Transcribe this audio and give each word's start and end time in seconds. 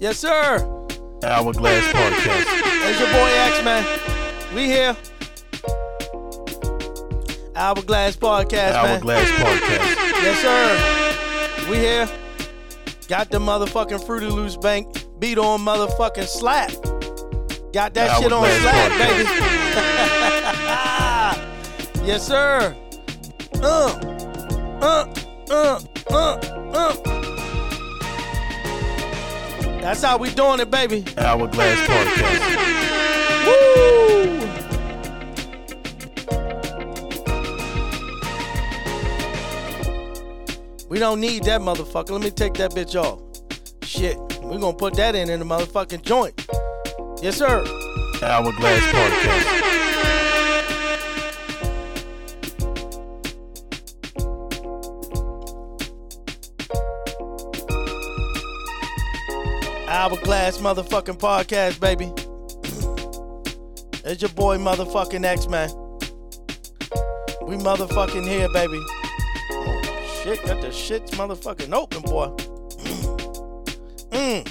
Yes, 0.00 0.18
sir. 0.18 0.58
Hourglass 1.24 1.84
Podcast. 1.92 2.46
It's 2.88 3.00
your 3.00 3.10
boy 3.10 3.30
X 3.34 3.64
Man. 3.64 3.84
We 4.54 4.66
here. 4.66 4.96
Hourglass 7.56 8.14
Podcast, 8.16 8.74
man. 8.74 8.86
Hourglass 8.86 9.28
Podcast. 9.28 9.96
Yes, 10.22 10.38
sir. 10.40 11.68
We 11.68 11.78
here. 11.78 12.08
Got 13.08 13.30
the 13.30 13.40
motherfucking 13.40 14.06
Fruity 14.06 14.26
Loops 14.26 14.56
Bank 14.56 14.86
beat 15.18 15.36
on 15.36 15.62
motherfucking 15.62 16.28
slap. 16.28 16.70
Got 17.72 17.94
that 17.94 18.20
shit 18.20 18.32
on 18.32 18.46
slap, 18.60 18.92
baby. 19.00 19.24
yes, 22.06 22.24
sir. 22.24 22.76
Uh, 23.60 23.98
uh, 24.80 25.12
uh, 25.50 25.80
uh, 26.08 26.38
uh. 26.72 27.07
That's 29.88 30.02
how 30.02 30.18
we 30.18 30.28
doing 30.28 30.60
it, 30.60 30.70
baby. 30.70 31.02
Hourglass 31.16 31.78
Podcast. 31.88 32.56
Woo! 33.46 34.38
We 40.90 40.98
don't 40.98 41.20
need 41.20 41.44
that 41.44 41.62
motherfucker. 41.62 42.10
Let 42.10 42.20
me 42.20 42.30
take 42.30 42.52
that 42.56 42.72
bitch 42.72 43.02
off. 43.02 43.22
Shit. 43.82 44.18
We're 44.42 44.58
gonna 44.58 44.76
put 44.76 44.92
that 44.96 45.14
in 45.14 45.30
in 45.30 45.38
the 45.38 45.46
motherfucking 45.46 46.02
joint. 46.02 46.46
Yes, 47.22 47.38
sir. 47.38 47.64
Hourglass 48.22 48.82
Podcast. 48.92 49.67
Hourglass 59.98 60.58
motherfucking 60.58 61.18
podcast, 61.18 61.80
baby. 61.80 62.12
It's 64.08 64.22
your 64.22 64.28
boy 64.28 64.56
motherfucking 64.56 65.24
X-Man. 65.24 65.70
We 67.42 67.56
motherfucking 67.56 68.22
here, 68.22 68.46
baby. 68.52 68.80
Oh 69.50 70.20
shit, 70.22 70.40
got 70.46 70.60
the 70.60 70.70
shit's 70.70 71.10
motherfucking 71.10 71.74
open, 71.74 72.02
boy. 72.02 72.28
mm. 74.12 74.46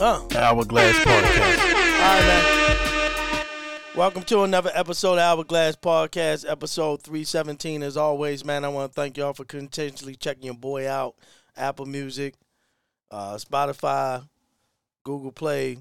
Uh. 0.00 0.38
Hourglass 0.38 0.94
Podcast. 0.98 1.58
All 1.58 2.20
right, 2.20 2.26
man. 2.28 3.46
Welcome 3.96 4.22
to 4.22 4.44
another 4.44 4.70
episode 4.72 5.14
of 5.14 5.18
Hourglass 5.18 5.74
Podcast, 5.74 6.48
episode 6.48 7.02
317. 7.02 7.82
As 7.82 7.96
always, 7.96 8.44
man, 8.44 8.64
I 8.64 8.68
want 8.68 8.92
to 8.92 8.94
thank 8.94 9.16
y'all 9.16 9.32
for 9.32 9.44
continuously 9.44 10.14
checking 10.14 10.44
your 10.44 10.54
boy 10.54 10.88
out. 10.88 11.16
Apple 11.56 11.86
Music, 11.86 12.34
uh, 13.10 13.34
Spotify, 13.34 14.26
Google 15.04 15.32
Play, 15.32 15.78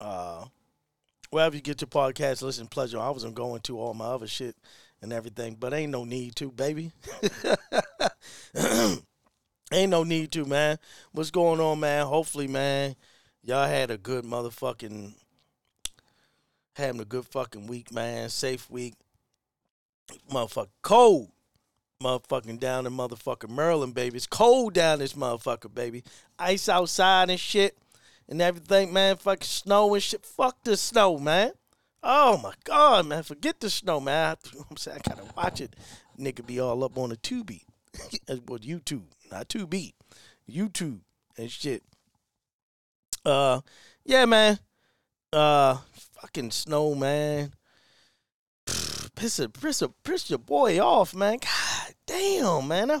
uh, 0.00 0.44
wherever 1.30 1.54
you 1.54 1.62
get 1.62 1.80
your 1.80 1.88
podcast, 1.88 2.42
listen 2.42 2.66
pleasure. 2.66 2.98
I 2.98 3.10
wasn't 3.10 3.34
going 3.34 3.60
to 3.62 3.78
all 3.78 3.94
my 3.94 4.06
other 4.06 4.26
shit 4.26 4.56
and 5.02 5.12
everything, 5.12 5.56
but 5.58 5.72
ain't 5.72 5.92
no 5.92 6.04
need 6.04 6.36
to, 6.36 6.50
baby. 6.50 6.92
ain't 9.72 9.90
no 9.90 10.04
need 10.04 10.32
to, 10.32 10.44
man. 10.44 10.78
What's 11.12 11.30
going 11.30 11.60
on, 11.60 11.80
man? 11.80 12.06
Hopefully, 12.06 12.48
man, 12.48 12.96
y'all 13.42 13.68
had 13.68 13.90
a 13.90 13.98
good 13.98 14.24
motherfucking 14.24 15.14
having 16.74 17.00
a 17.00 17.04
good 17.04 17.26
fucking 17.26 17.66
week, 17.66 17.92
man. 17.92 18.28
Safe 18.28 18.68
week. 18.70 18.94
Motherfucker 20.30 20.68
cold. 20.82 21.30
Motherfucking 22.02 22.58
down 22.58 22.86
in 22.86 22.94
motherfucking 22.94 23.50
Maryland, 23.50 23.92
baby. 23.92 24.16
It's 24.16 24.26
cold 24.26 24.72
down 24.72 25.00
this 25.00 25.12
motherfucker, 25.12 25.72
baby. 25.74 26.02
Ice 26.38 26.66
outside 26.66 27.28
and 27.28 27.38
shit 27.38 27.76
and 28.26 28.40
everything, 28.40 28.90
man. 28.90 29.16
Fucking 29.16 29.42
snow 29.42 29.92
and 29.92 30.02
shit. 30.02 30.24
Fuck 30.24 30.64
the 30.64 30.78
snow, 30.78 31.18
man. 31.18 31.52
Oh 32.02 32.38
my 32.38 32.54
god, 32.64 33.06
man. 33.06 33.22
Forget 33.22 33.60
the 33.60 33.68
snow, 33.68 34.00
man. 34.00 34.36
I, 34.54 34.62
I'm 34.70 34.78
saying 34.78 35.00
I 35.04 35.08
gotta 35.10 35.30
watch 35.36 35.60
it. 35.60 35.76
Nigga 36.18 36.46
be 36.46 36.58
all 36.58 36.82
up 36.84 36.96
on 36.96 37.10
the 37.10 37.18
Tubi. 37.18 37.64
well, 38.48 38.58
YouTube, 38.58 39.02
not 39.30 39.50
two 39.50 39.66
Tubi. 39.66 39.92
YouTube 40.50 41.00
and 41.36 41.50
shit. 41.50 41.82
Uh, 43.26 43.60
yeah, 44.06 44.24
man. 44.24 44.58
Uh, 45.30 45.76
fucking 46.20 46.50
snow, 46.50 46.94
man. 46.94 47.52
Piss 49.14 49.38
it, 49.38 49.52
piss 49.52 49.82
it, 49.82 49.90
piss 50.02 50.30
your 50.30 50.38
boy 50.38 50.78
off, 50.80 51.14
man. 51.14 51.36
God 51.42 51.69
damn, 52.10 52.66
man. 52.66 52.90
I, 52.90 53.00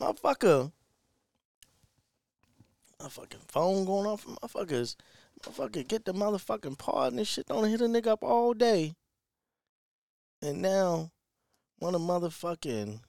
motherfucker. 0.00 0.72
Motherfucking 3.00 3.42
phone 3.48 3.84
going 3.84 4.06
off, 4.06 4.24
motherfuckers. 4.24 4.96
Motherfucker, 5.42 5.86
get 5.86 6.04
the 6.04 6.14
motherfucking 6.14 6.78
pod 6.78 7.12
and 7.12 7.18
this 7.18 7.28
shit. 7.28 7.46
Don't 7.46 7.68
hit 7.68 7.82
a 7.82 7.84
nigga 7.84 8.08
up 8.08 8.22
all 8.22 8.54
day. 8.54 8.94
And 10.40 10.62
now, 10.62 11.10
want 11.80 11.96
a 11.96 11.98
motherfucking 11.98 13.00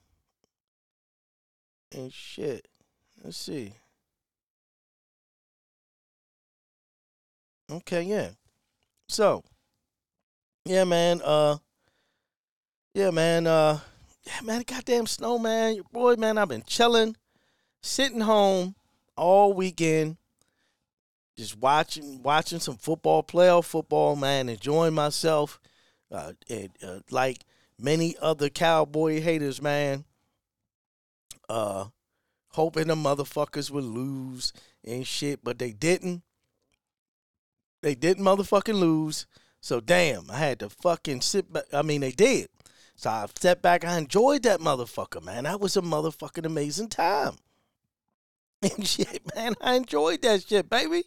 and 1.94 2.12
shit. 2.12 2.68
Let's 3.22 3.38
see. 3.38 3.74
Okay, 7.70 8.02
yeah. 8.02 8.30
So, 9.08 9.42
yeah, 10.64 10.84
man. 10.84 11.22
Uh, 11.22 11.56
yeah, 12.94 13.10
man. 13.10 13.46
Uh, 13.46 13.80
yeah, 14.28 14.40
man. 14.42 14.62
Goddamn 14.66 15.06
snow, 15.06 15.38
man. 15.38 15.76
Your 15.76 15.84
boy, 15.84 16.16
man. 16.16 16.36
I've 16.36 16.48
been 16.48 16.62
chilling, 16.66 17.16
sitting 17.82 18.20
home 18.20 18.74
all 19.16 19.54
weekend, 19.54 20.18
just 21.36 21.56
watching, 21.56 22.22
watching 22.22 22.60
some 22.60 22.76
football, 22.76 23.22
playoff 23.22 23.64
football, 23.64 24.16
man. 24.16 24.48
Enjoying 24.48 24.94
myself. 24.94 25.58
Uh, 26.10 26.32
and, 26.48 26.70
uh, 26.82 27.00
like 27.10 27.44
many 27.78 28.16
other 28.20 28.48
cowboy 28.50 29.20
haters, 29.20 29.62
man. 29.62 30.04
Uh, 31.48 31.86
hoping 32.50 32.88
the 32.88 32.94
motherfuckers 32.94 33.70
would 33.70 33.84
lose 33.84 34.52
and 34.84 35.06
shit, 35.06 35.42
but 35.42 35.58
they 35.58 35.72
didn't. 35.72 36.22
They 37.82 37.94
didn't 37.94 38.24
motherfucking 38.24 38.78
lose. 38.78 39.26
So 39.60 39.80
damn, 39.80 40.30
I 40.30 40.36
had 40.36 40.60
to 40.60 40.68
fucking 40.68 41.22
sit 41.22 41.52
back. 41.52 41.64
I 41.72 41.82
mean, 41.82 42.02
they 42.02 42.12
did. 42.12 42.48
So 42.98 43.10
I 43.10 43.26
sat 43.38 43.62
back. 43.62 43.84
I 43.84 43.96
enjoyed 43.96 44.42
that 44.42 44.58
motherfucker, 44.58 45.24
man. 45.24 45.44
That 45.44 45.60
was 45.60 45.76
a 45.76 45.82
motherfucking 45.82 46.44
amazing 46.44 46.88
time. 46.88 47.36
And 48.60 48.84
shit, 48.84 49.22
man, 49.36 49.54
I 49.60 49.76
enjoyed 49.76 50.22
that 50.22 50.42
shit, 50.48 50.68
baby. 50.68 51.04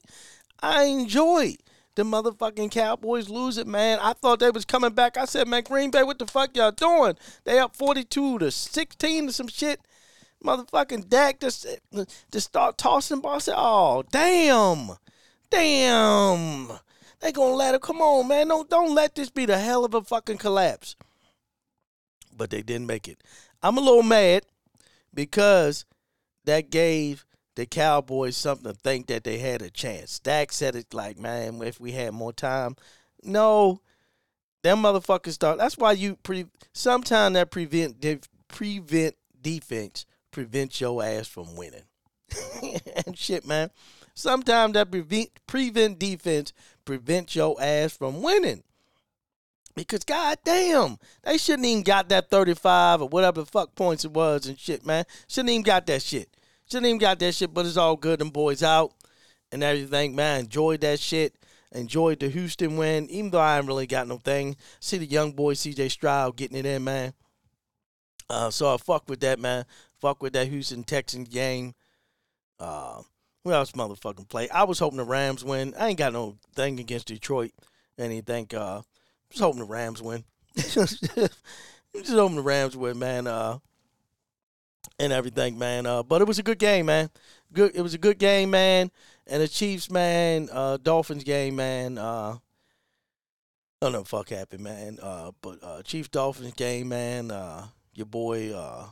I 0.62 0.84
enjoyed 0.86 1.58
the 1.96 2.04
motherfucking 2.04 2.72
Cowboys 2.72 3.28
losing, 3.28 3.70
man. 3.70 4.00
I 4.02 4.14
thought 4.14 4.40
they 4.40 4.52
was 4.52 4.64
coming 4.64 4.94
back. 4.94 5.18
I 5.18 5.26
said, 5.26 5.50
man, 5.50 5.64
Green 5.64 5.92
Bay, 5.92 6.04
what 6.04 6.18
the 6.18 6.28
fuck 6.28 6.56
y'all 6.56 6.72
doing? 6.72 7.18
They 7.44 7.60
up 7.60 7.76
42 7.76 8.40
to 8.40 8.52
16 8.52 9.28
or 9.28 9.32
some 9.34 9.50
shit. 9.50 9.82
Motherfucking 10.42 11.10
Dak 11.10 11.42
just, 11.42 11.68
just 12.32 12.48
start 12.48 12.78
tossing 12.78 13.20
ball. 13.20 13.36
I 13.36 13.40
said, 13.40 13.56
oh, 13.58 14.06
damn. 14.10 14.92
Damn. 15.50 16.80
They 17.20 17.34
gonna 17.34 17.56
let 17.56 17.76
it. 17.76 17.82
Come 17.82 18.00
on, 18.00 18.30
man. 18.30 18.48
Don't 18.48 18.70
don't 18.70 18.96
let 18.96 19.14
this 19.16 19.30
be 19.30 19.46
the 19.46 19.58
hell 19.58 19.84
of 19.84 19.94
a 19.94 20.02
fucking 20.02 20.38
collapse. 20.38 20.96
But 22.36 22.50
they 22.50 22.62
didn't 22.62 22.88
make 22.88 23.08
it. 23.08 23.24
I'm 23.62 23.78
a 23.78 23.82
little 23.82 24.04
mad 24.04 24.44
because 25.14 25.86
that 26.46 26.70
gave 26.70 27.26
the 27.56 27.66
Cowboys 27.66 28.38
something 28.38 28.72
to 28.72 28.78
think 28.78 29.08
that 29.08 29.24
they 29.24 29.38
had 29.38 29.62
a 29.62 29.70
chance. 29.70 30.20
Dak 30.20 30.52
said 30.52 30.76
it 30.76 30.94
like, 30.94 31.20
man, 31.20 31.62
if 31.62 31.80
we 31.80 31.92
had 31.92 32.14
more 32.14 32.34
time. 32.34 32.76
No, 33.24 33.82
them 34.64 34.84
motherfuckers 34.84 35.38
thought 35.38 35.58
that's 35.58 35.78
why 35.78 35.92
you 35.92 36.16
pre 36.18 36.46
sometimes 36.74 37.34
that 37.34 37.52
prevent 37.52 38.00
de- 38.00 38.20
prevent 38.48 39.16
defense 39.42 40.06
prevents 40.32 40.80
your 40.80 41.04
ass 41.04 41.28
from 41.28 41.56
winning. 41.56 41.84
and 43.06 43.18
shit, 43.18 43.46
man. 43.46 43.70
Sometimes 44.14 44.74
that 44.74 44.92
prevent 44.92 45.30
prevent 45.48 46.00
defense 46.00 46.54
prevents 46.86 47.36
your 47.36 47.62
ass 47.62 47.96
from 47.96 48.22
winning. 48.22 48.64
Because 49.76 50.04
goddamn, 50.04 50.98
they 51.24 51.38
shouldn't 51.38 51.66
even 51.66 51.84
got 51.84 52.10
that 52.10 52.30
35 52.30 53.04
or 53.04 53.08
whatever 53.08 53.42
the 53.42 53.46
fuck 53.46 53.74
points 53.76 54.06
it 54.06 54.12
was 54.12 54.48
and 54.48 54.60
shit, 54.60 54.86
man. 54.86 55.06
Shouldn't 55.28 55.50
even 55.52 55.64
got 55.64 55.86
that 55.88 56.02
shit. 56.02 56.30
Shouldn't 56.70 56.88
even 56.88 57.00
got 57.00 57.20
that 57.20 57.34
shit, 57.34 57.54
but 57.54 57.66
it's 57.66 57.78
all 57.78 57.96
good. 57.96 58.20
Them 58.20 58.30
boys 58.30 58.64
out 58.64 58.94
and 59.52 59.64
everything, 59.64 60.16
man. 60.16 60.42
Enjoyed 60.42 60.82
that 60.82 61.00
shit. 61.00 61.36
Enjoyed 61.74 62.20
the 62.20 62.30
Houston 62.30 62.76
win, 62.76 63.10
even 63.10 63.32
though 63.32 63.40
I 63.40 63.58
ain't 63.58 63.68
really 63.68 63.88
got 63.88 64.08
no 64.08 64.18
thing. 64.18 64.58
See 64.82 64.98
the 64.98 65.06
young 65.06 65.32
boy 65.32 65.54
CJ 65.54 65.90
Stroud 65.92 66.36
getting 66.36 66.58
it 66.58 66.66
in, 66.66 66.84
man. 66.84 67.14
Uh, 68.30 68.50
so 68.50 68.74
I 68.74 68.78
fuck 68.78 69.10
with 69.10 69.22
that, 69.22 69.40
man. 69.40 69.66
Fuck 70.00 70.22
with 70.22 70.34
that 70.34 70.48
Houston 70.48 70.84
Texans 70.84 71.30
game. 71.30 71.74
Uh, 72.60 73.02
who 73.44 73.52
else 73.52 73.72
motherfucking 73.72 74.30
play? 74.30 74.50
I 74.50 74.64
was 74.64 74.80
hoping 74.80 74.98
the 74.98 75.04
Rams 75.04 75.44
win. 75.44 75.74
I 75.78 75.90
ain't 75.90 75.98
got 75.98 76.14
no 76.14 76.38
thing 76.56 76.80
against 76.80 77.08
Detroit. 77.08 77.52
Anything. 77.98 78.48
Uh, 78.54 78.82
just 79.32 79.42
hoping 79.42 79.60
the 79.60 79.66
Rams 79.66 80.02
win. 80.02 80.24
just 80.56 81.08
hoping 81.16 82.36
the 82.36 82.42
Rams 82.42 82.78
win, 82.78 83.00
man. 83.00 83.28
Uh, 83.28 83.60
and 85.00 85.12
everything, 85.12 85.58
man. 85.58 85.86
Uh, 85.86 86.04
but 86.04 86.22
it 86.22 86.28
was 86.28 86.40
a 86.40 86.44
good 86.44 86.60
game, 86.60 86.86
man. 86.86 87.10
good. 87.54 87.72
It 87.76 87.82
was 87.82 87.94
a 87.94 87.98
good 87.98 88.20
game, 88.20 88.52
man. 88.52 88.92
And 89.28 89.42
the 89.42 89.48
Chiefs, 89.48 89.90
man, 89.90 90.50
uh, 90.52 90.78
Dolphins 90.78 91.24
game, 91.24 91.56
man. 91.56 91.98
Uh, 91.98 92.38
I 93.82 93.86
don't 93.86 93.94
know 93.94 94.04
fuck 94.04 94.30
happened, 94.30 94.64
man. 94.64 95.00
Uh, 95.02 95.32
but 95.42 95.58
uh, 95.64 95.82
Chiefs 95.82 96.10
Dolphins 96.10 96.54
game, 96.54 96.90
man. 96.90 97.32
Uh, 97.32 97.68
your 97.94 98.06
boy, 98.06 98.54
uh, 98.54 98.86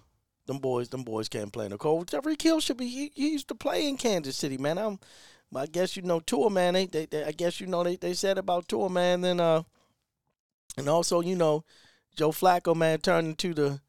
them 0.48 0.58
boys, 0.58 0.90
them 0.90 1.04
boys 1.04 1.30
can't 1.30 1.54
play 1.54 1.70
cold. 1.78 2.08
Tyreek 2.08 2.42
Hill 2.42 2.60
should 2.60 2.78
be. 2.78 2.88
He, 2.88 3.12
he 3.14 3.30
used 3.32 3.48
to 3.50 3.56
play 3.56 3.88
in 3.88 3.98
Kansas 3.98 4.38
City, 4.38 4.58
man. 4.58 4.78
I'm. 4.78 5.00
I 5.56 5.66
guess 5.66 5.96
you 5.96 6.04
know 6.04 6.20
Tua, 6.20 6.52
man. 6.52 6.76
They, 6.76 6.86
they, 6.86 7.06
they 7.06 7.24
I 7.24 7.32
guess 7.32 7.60
you 7.60 7.66
know 7.66 7.84
they, 7.84 7.96
they 7.96 8.14
said 8.14 8.38
about 8.38 8.68
Tua, 8.68 8.88
man. 8.90 9.22
Then 9.22 9.40
uh, 9.40 9.64
and 10.78 10.90
also 10.90 11.22
you 11.22 11.36
know, 11.36 11.64
Joe 12.16 12.32
Flacco, 12.32 12.76
man, 12.76 13.00
turned 13.00 13.28
into 13.28 13.54
the 13.54 13.82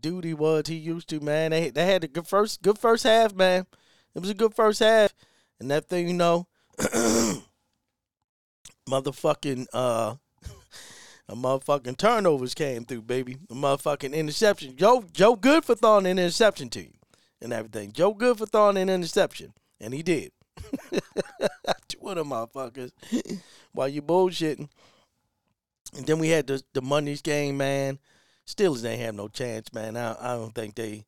dude 0.00 0.24
he 0.24 0.34
was 0.34 0.68
he 0.68 0.76
used 0.76 1.08
to, 1.08 1.20
man. 1.20 1.50
They 1.50 1.70
they 1.70 1.86
had 1.86 2.04
a 2.04 2.08
good 2.08 2.26
first 2.26 2.62
good 2.62 2.78
first 2.78 3.04
half, 3.04 3.34
man. 3.34 3.66
It 4.14 4.20
was 4.20 4.30
a 4.30 4.34
good 4.34 4.54
first 4.54 4.80
half, 4.80 5.14
and 5.60 5.70
that 5.70 5.88
thing, 5.88 6.08
you 6.08 6.14
know, 6.14 6.46
motherfucking 8.88 9.66
uh. 9.72 10.16
A 11.30 11.36
motherfucking 11.36 11.98
turnovers 11.98 12.54
came 12.54 12.86
through, 12.86 13.02
baby. 13.02 13.36
A 13.50 13.54
motherfucking 13.54 14.14
interception. 14.14 14.76
Joe 14.76 15.04
Joe 15.12 15.36
good 15.36 15.62
for 15.62 15.74
throwing 15.74 16.06
an 16.06 16.18
interception 16.18 16.70
to 16.70 16.80
you 16.80 16.94
and 17.40 17.52
everything. 17.52 17.92
Joe 17.92 18.14
good 18.14 18.38
for 18.38 18.46
throwing 18.46 18.78
an 18.78 18.88
interception. 18.88 19.52
And 19.80 19.94
he 19.94 20.02
did. 20.02 20.32
Two 21.88 22.08
of 22.08 22.16
them 22.16 22.30
motherfuckers. 22.30 22.92
While 23.72 23.88
you 23.88 24.02
bullshitting. 24.02 24.68
And 25.96 26.06
then 26.06 26.18
we 26.18 26.28
had 26.28 26.46
the 26.46 26.62
the 26.74 26.82
Mondays 26.82 27.22
game, 27.22 27.56
man. 27.56 27.98
Steelers 28.46 28.84
ain't 28.84 29.00
have 29.00 29.14
no 29.14 29.28
chance, 29.28 29.72
man. 29.72 29.96
I 29.96 30.16
I 30.20 30.34
don't 30.34 30.54
think 30.54 30.74
they 30.74 31.04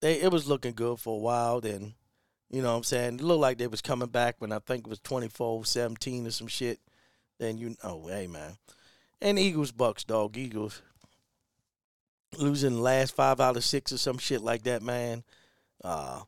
they 0.00 0.20
it 0.20 0.32
was 0.32 0.48
looking 0.48 0.74
good 0.74 0.98
for 0.98 1.16
a 1.16 1.20
while. 1.20 1.60
Then, 1.60 1.94
you 2.50 2.62
know 2.62 2.72
what 2.72 2.78
I'm 2.78 2.84
saying? 2.84 3.14
It 3.16 3.22
looked 3.22 3.40
like 3.40 3.58
they 3.58 3.66
was 3.66 3.82
coming 3.82 4.08
back 4.08 4.36
when 4.38 4.52
I 4.52 4.58
think 4.58 4.86
it 4.86 4.90
was 4.90 5.00
24-17 5.00 6.26
or 6.26 6.30
some 6.30 6.46
shit. 6.46 6.80
Then 7.38 7.58
you 7.58 7.76
oh 7.82 8.06
hey 8.08 8.26
man. 8.26 8.56
And 9.20 9.38
Eagles 9.38 9.72
Bucks, 9.72 10.04
dog. 10.04 10.36
Eagles 10.36 10.82
losing 12.38 12.74
the 12.74 12.80
last 12.80 13.14
five 13.14 13.40
out 13.40 13.56
of 13.56 13.64
six 13.64 13.92
or 13.92 13.98
some 13.98 14.18
shit 14.18 14.42
like 14.42 14.62
that, 14.64 14.82
man. 14.82 15.24
Uh 15.82 16.20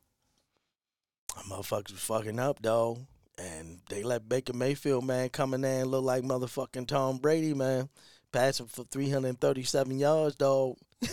motherfuckers 1.47 1.91
was 1.91 2.01
fucking 2.01 2.39
up, 2.39 2.61
dog. 2.61 2.99
And 3.39 3.79
they 3.89 4.03
let 4.03 4.27
Baker 4.27 4.53
Mayfield, 4.53 5.05
man, 5.05 5.29
come 5.29 5.53
in 5.53 5.61
there 5.61 5.81
and 5.81 5.91
look 5.91 6.03
like 6.03 6.23
motherfucking 6.23 6.87
Tom 6.87 7.17
Brady, 7.17 7.53
man. 7.53 7.87
Passing 8.31 8.67
for 8.67 8.83
337 8.83 9.97
yards, 9.97 10.35
dog. 10.35 10.75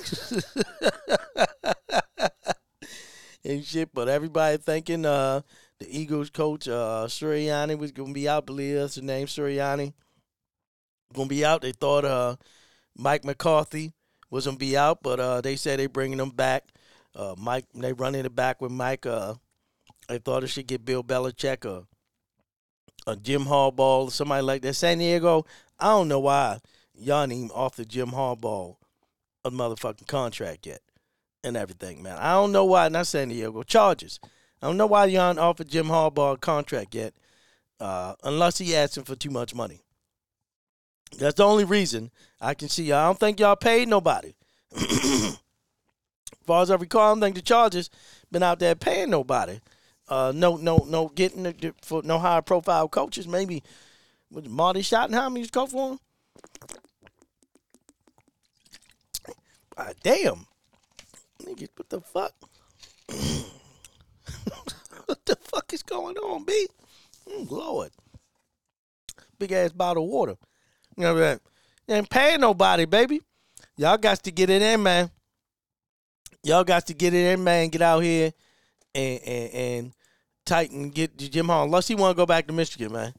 and 3.44 3.64
shit, 3.64 3.94
but 3.94 4.08
everybody 4.08 4.56
thinking 4.56 5.06
uh 5.06 5.40
the 5.78 5.87
Eagles 5.88 6.31
coach 6.31 6.67
uh 6.67 7.06
Sirianni 7.08 7.78
was 7.78 7.93
gonna 7.93 8.12
be 8.12 8.29
out, 8.29 8.44
believe 8.44 8.75
that's 8.76 8.96
the 8.96 9.02
name 9.02 9.29
Sirianni 9.29 9.93
gonna 11.17 11.29
be 11.29 11.44
out. 11.44 11.62
They 11.62 11.72
thought 11.72 12.05
uh, 12.05 12.37
Mike 12.96 13.25
McCarthy 13.25 13.94
was 14.31 14.46
gonna 14.46 14.56
be 14.56 14.76
out, 14.76 15.02
but 15.02 15.19
uh, 15.19 15.40
they 15.40 15.56
said 15.56 15.79
they 15.79 15.87
bringing 15.87 16.20
him 16.20 16.31
back. 16.31 16.64
Uh, 17.14 17.34
Mike, 17.37 17.64
they 17.75 17.93
running 17.93 18.25
it 18.25 18.34
back 18.34 18.61
with 18.61 18.70
Mike. 18.70 19.06
Uh, 19.06 19.34
they 20.08 20.19
thought 20.19 20.44
it 20.44 20.49
should 20.49 20.67
get 20.67 20.84
Bill 20.84 21.02
Belichick 21.02 21.64
or 21.64 21.87
a 23.06 23.17
Jim 23.17 23.44
Harbaugh, 23.44 24.11
somebody 24.11 24.43
like 24.43 24.62
that. 24.62 24.75
San 24.75 24.99
Diego, 24.99 25.47
I 25.79 25.87
don't 25.88 26.08
know 26.08 26.20
why 26.20 26.61
y'all 26.94 27.23
ain't 27.23 27.32
even 27.32 27.50
off 27.50 27.76
the 27.76 27.85
Jim 27.85 28.08
Harbaugh 28.08 28.76
a 29.44 29.50
motherfucking 29.50 30.06
contract 30.06 30.67
yet 30.67 30.81
and 31.44 31.56
everything, 31.56 32.03
man. 32.03 32.19
I 32.19 32.32
don't 32.32 32.53
know 32.53 32.64
why. 32.64 32.88
Not 32.88 33.06
San 33.06 33.29
Diego 33.29 33.62
Chargers. 33.62 34.19
I 34.61 34.67
don't 34.67 34.76
know 34.76 34.87
why 34.87 35.06
y'all 35.06 35.31
ain't 35.31 35.38
offered 35.38 35.69
Jim 35.69 35.87
Harbaugh 35.87 36.35
a 36.35 36.38
contract 36.38 36.94
yet, 36.94 37.14
uh, 37.79 38.14
unless 38.25 38.58
he 38.58 38.75
asking 38.75 39.05
for 39.05 39.14
too 39.14 39.31
much 39.31 39.55
money. 39.55 39.82
That's 41.19 41.37
the 41.37 41.44
only 41.44 41.64
reason 41.64 42.11
I 42.41 42.55
can 42.55 42.69
see. 42.69 42.91
I 42.91 43.06
don't 43.06 43.20
think 43.20 43.38
y'all 43.38 43.56
paid 43.56 43.88
nobody. 43.88 44.35
as 44.76 45.38
far 46.44 46.62
as 46.62 46.70
I 46.70 46.76
recall, 46.76 47.03
I 47.03 47.11
don't 47.11 47.20
think 47.20 47.37
the 47.37 47.43
Chargers 47.43 47.91
been 48.32 48.43
out 48.43 48.58
there 48.58 48.75
paying 48.75 49.11
nobody. 49.11 49.61
Uh, 50.08 50.32
no, 50.35 50.56
no, 50.56 50.85
no, 50.88 51.08
getting 51.08 51.43
the, 51.43 51.75
for 51.82 52.03
no 52.03 52.19
higher 52.19 52.43
profile 52.43 52.88
coaches. 52.88 53.26
Maybe 53.26 53.62
was 54.31 54.49
Marty 54.49 54.81
Schottenheimer 54.81 55.38
used 55.38 55.53
to 55.53 55.58
coach 55.58 55.70
for 55.70 55.93
him. 55.93 55.99
Uh, 59.76 59.93
damn, 60.03 60.47
nigga, 61.43 61.69
what 61.76 61.88
the 61.91 62.00
fuck? 62.00 62.32
what 65.06 65.25
the 65.26 65.37
fuck 65.37 65.73
is 65.73 65.82
going 65.82 66.17
on, 66.17 66.44
B? 66.44 66.67
Mm, 67.29 67.50
Lord, 67.50 67.91
big 69.38 69.53
ass 69.53 69.73
bottle 69.73 70.05
of 70.05 70.08
water. 70.08 70.37
You 70.97 71.03
know 71.03 71.14
what 71.14 71.23
I'm 71.23 71.29
saying? 71.29 71.41
Ain't 71.88 72.11
paying 72.11 72.41
nobody, 72.41 72.85
baby. 72.87 73.20
Y'all 73.76 73.99
got 73.99 74.23
to 74.23 74.31
get 74.31 74.49
it 74.49 74.62
in, 74.62 74.82
man. 74.82 75.11
Y'all 76.43 76.64
got 76.64 76.87
to 76.87 76.94
get 76.94 77.12
it 77.12 77.32
in, 77.32 77.44
man. 77.44 77.69
Get 77.69 77.82
out 77.82 78.00
here 78.00 78.32
and 78.96 79.20
and, 79.22 79.54
and 79.54 79.93
tighten 80.44 80.90
get 80.90 81.16
Jim 81.16 81.46
Hall. 81.46 81.64
Unless 81.64 81.88
he 81.88 81.94
want 81.94 82.16
to 82.16 82.20
go 82.20 82.26
back 82.26 82.46
to 82.46 82.52
Michigan, 82.52 82.93
man. 82.93 83.12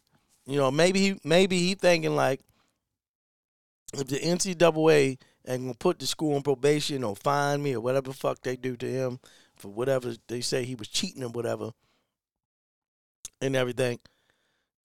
You 0.45 0.57
know, 0.57 0.71
maybe 0.71 0.99
he 0.99 1.19
maybe 1.23 1.59
he 1.59 1.75
thinking 1.75 2.15
like 2.15 2.41
if 3.93 4.07
the 4.07 4.17
NCAA 4.17 5.17
ain't 5.47 5.61
gonna 5.61 5.73
put 5.75 5.99
the 5.99 6.07
school 6.07 6.35
on 6.35 6.41
probation 6.41 7.03
or 7.03 7.15
fine 7.15 7.63
me 7.63 7.75
or 7.75 7.81
whatever 7.81 8.09
the 8.09 8.13
fuck 8.13 8.41
they 8.41 8.55
do 8.55 8.75
to 8.75 8.85
him 8.85 9.19
for 9.55 9.69
whatever 9.69 10.13
they 10.27 10.41
say 10.41 10.63
he 10.63 10.75
was 10.75 10.87
cheating 10.87 11.23
or 11.23 11.29
whatever 11.29 11.71
and 13.41 13.55
everything. 13.55 13.99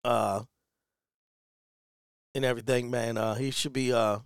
Uh 0.04 0.42
and 2.34 2.46
everything, 2.46 2.90
man. 2.90 3.18
Uh, 3.18 3.36
he 3.36 3.52
should 3.52 3.74
be 3.74 3.92
uh, 3.94 4.20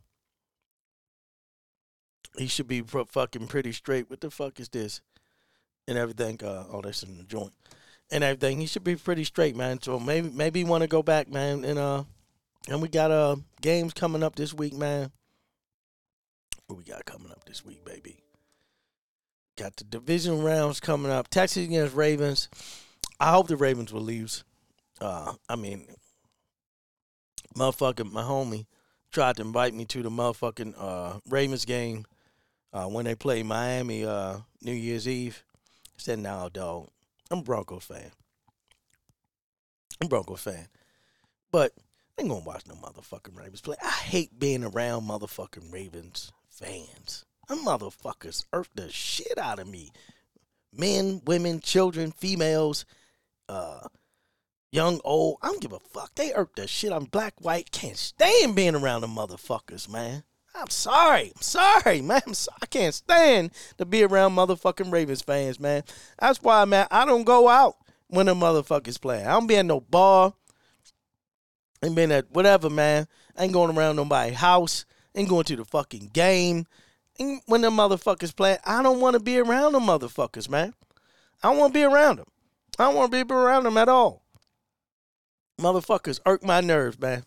he 2.37 2.47
should 2.47 2.67
be 2.67 2.81
fucking 2.81 3.47
pretty 3.47 3.71
straight. 3.71 4.09
What 4.09 4.21
the 4.21 4.29
fuck 4.29 4.59
is 4.59 4.69
this? 4.69 5.01
And 5.87 5.97
everything. 5.97 6.39
Uh, 6.43 6.65
oh, 6.71 6.81
that's 6.81 7.03
in 7.03 7.17
the 7.17 7.23
joint. 7.23 7.53
And 8.11 8.23
everything. 8.23 8.59
He 8.59 8.65
should 8.65 8.83
be 8.83 8.95
pretty 8.95 9.23
straight, 9.23 9.55
man. 9.55 9.81
So 9.81 9.99
maybe 9.99 10.29
maybe 10.29 10.63
want 10.63 10.81
to 10.81 10.87
go 10.87 11.03
back, 11.03 11.29
man. 11.29 11.63
And 11.63 11.79
uh, 11.79 12.03
and 12.67 12.81
we 12.81 12.87
got 12.87 13.11
uh 13.11 13.37
games 13.61 13.93
coming 13.93 14.23
up 14.23 14.35
this 14.35 14.53
week, 14.53 14.73
man. 14.73 15.11
What 16.67 16.77
we 16.77 16.83
got 16.83 17.05
coming 17.05 17.31
up 17.31 17.45
this 17.45 17.63
week, 17.63 17.85
baby? 17.85 18.23
Got 19.57 19.75
the 19.77 19.83
division 19.83 20.43
rounds 20.43 20.79
coming 20.79 21.11
up. 21.11 21.29
Texas 21.29 21.65
against 21.65 21.95
Ravens. 21.95 22.49
I 23.19 23.31
hope 23.31 23.47
the 23.47 23.55
Ravens 23.55 23.93
will 23.93 24.01
lose. 24.01 24.43
Uh, 24.99 25.33
I 25.47 25.55
mean, 25.55 25.87
motherfucking 27.55 28.11
my 28.11 28.23
homie 28.23 28.65
tried 29.11 29.37
to 29.37 29.43
invite 29.43 29.73
me 29.73 29.85
to 29.85 30.03
the 30.03 30.09
motherfucking 30.09 30.73
uh, 30.77 31.19
Ravens 31.29 31.65
game 31.65 32.05
uh, 32.73 32.85
when 32.85 33.05
they 33.05 33.15
played 33.15 33.45
Miami 33.45 34.05
uh, 34.05 34.37
New 34.61 34.73
Year's 34.73 35.07
Eve. 35.07 35.43
I 35.97 36.01
said, 36.01 36.19
"No, 36.19 36.49
dog, 36.49 36.89
I'm 37.31 37.39
a 37.39 37.43
Broncos 37.43 37.85
fan. 37.85 38.11
I'm 40.01 40.07
a 40.07 40.09
Broncos 40.09 40.41
fan, 40.41 40.67
but 41.51 41.73
I 42.17 42.21
ain't 42.21 42.29
gonna 42.29 42.43
watch 42.43 42.67
no 42.67 42.75
motherfucking 42.75 43.37
Ravens 43.37 43.61
play. 43.61 43.75
I 43.83 43.89
hate 43.89 44.39
being 44.39 44.63
around 44.63 45.03
motherfucking 45.07 45.71
Ravens 45.71 46.31
fans. 46.49 47.25
Them 47.47 47.59
motherfuckers 47.59 48.45
irk 48.53 48.67
the 48.73 48.89
shit 48.89 49.37
out 49.37 49.59
of 49.59 49.67
me. 49.67 49.91
Men, 50.73 51.21
women, 51.25 51.59
children, 51.59 52.11
females, 52.11 52.85
uh, 53.47 53.87
young, 54.71 54.99
old. 55.03 55.37
I 55.41 55.47
don't 55.47 55.61
give 55.61 55.73
a 55.73 55.79
fuck. 55.79 56.15
They 56.15 56.33
irk 56.33 56.55
the 56.55 56.67
shit. 56.67 56.91
I'm 56.91 57.05
black, 57.05 57.33
white. 57.39 57.71
Can't 57.71 57.97
stand 57.97 58.55
being 58.55 58.75
around 58.75 59.01
them 59.01 59.15
motherfuckers, 59.15 59.89
man. 59.89 60.23
I'm 60.57 60.69
sorry. 60.69 61.33
I'm 61.35 61.41
sorry, 61.41 62.01
man. 62.01 62.21
I'm 62.25 62.33
so, 62.33 62.51
I 62.61 62.65
can't 62.65 62.93
stand 62.93 63.51
to 63.77 63.85
be 63.85 64.03
around 64.03 64.35
motherfucking 64.35 64.91
Ravens 64.91 65.21
fans, 65.21 65.59
man. 65.59 65.83
That's 66.19 66.41
why, 66.41 66.63
man, 66.65 66.87
I 66.91 67.05
don't 67.05 67.23
go 67.23 67.49
out 67.49 67.75
when 68.07 68.27
the 68.27 68.33
motherfuckers 68.33 68.99
play. 68.99 69.23
I 69.23 69.33
don't 69.33 69.47
be 69.47 69.57
at 69.57 69.65
no 69.65 69.81
bar. 69.81 70.33
Ain't 71.83 71.95
been 71.95 72.11
at 72.11 72.31
whatever, 72.31 72.69
man. 72.69 73.07
Ain't 73.37 73.53
going 73.53 73.75
around 73.75 73.97
nobody's 73.97 74.37
house. 74.37 74.85
Ain't 75.13 75.29
going 75.29 75.43
to 75.45 75.55
the 75.55 75.65
fucking 75.65 76.11
game. 76.13 76.65
And 77.19 77.41
when 77.45 77.61
the 77.61 77.69
motherfuckers 77.69 78.35
play, 78.35 78.57
I 78.65 78.81
don't 78.81 78.99
want 78.99 79.15
to 79.15 79.19
be 79.19 79.39
around 79.39 79.73
them 79.73 79.83
motherfuckers, 79.83 80.49
man. 80.49 80.73
I 81.43 81.49
don't 81.49 81.57
want 81.57 81.73
to 81.73 81.79
be 81.79 81.83
around 81.83 82.17
them. 82.17 82.27
I 82.79 82.85
don't 82.85 82.95
want 82.95 83.11
to 83.11 83.25
be 83.25 83.33
around 83.33 83.63
them 83.63 83.77
at 83.77 83.89
all. 83.89 84.23
Motherfuckers 85.59 86.19
irk 86.25 86.43
my 86.43 86.59
nerves, 86.61 86.99
man. 86.99 87.23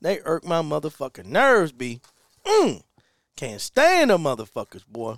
They 0.00 0.20
irk 0.24 0.44
my 0.44 0.62
motherfucking 0.62 1.26
nerves, 1.26 1.72
B. 1.72 2.00
Mm. 2.46 2.82
Can't 3.36 3.60
stand 3.60 4.10
them 4.10 4.22
motherfuckers, 4.22 4.86
boy. 4.86 5.16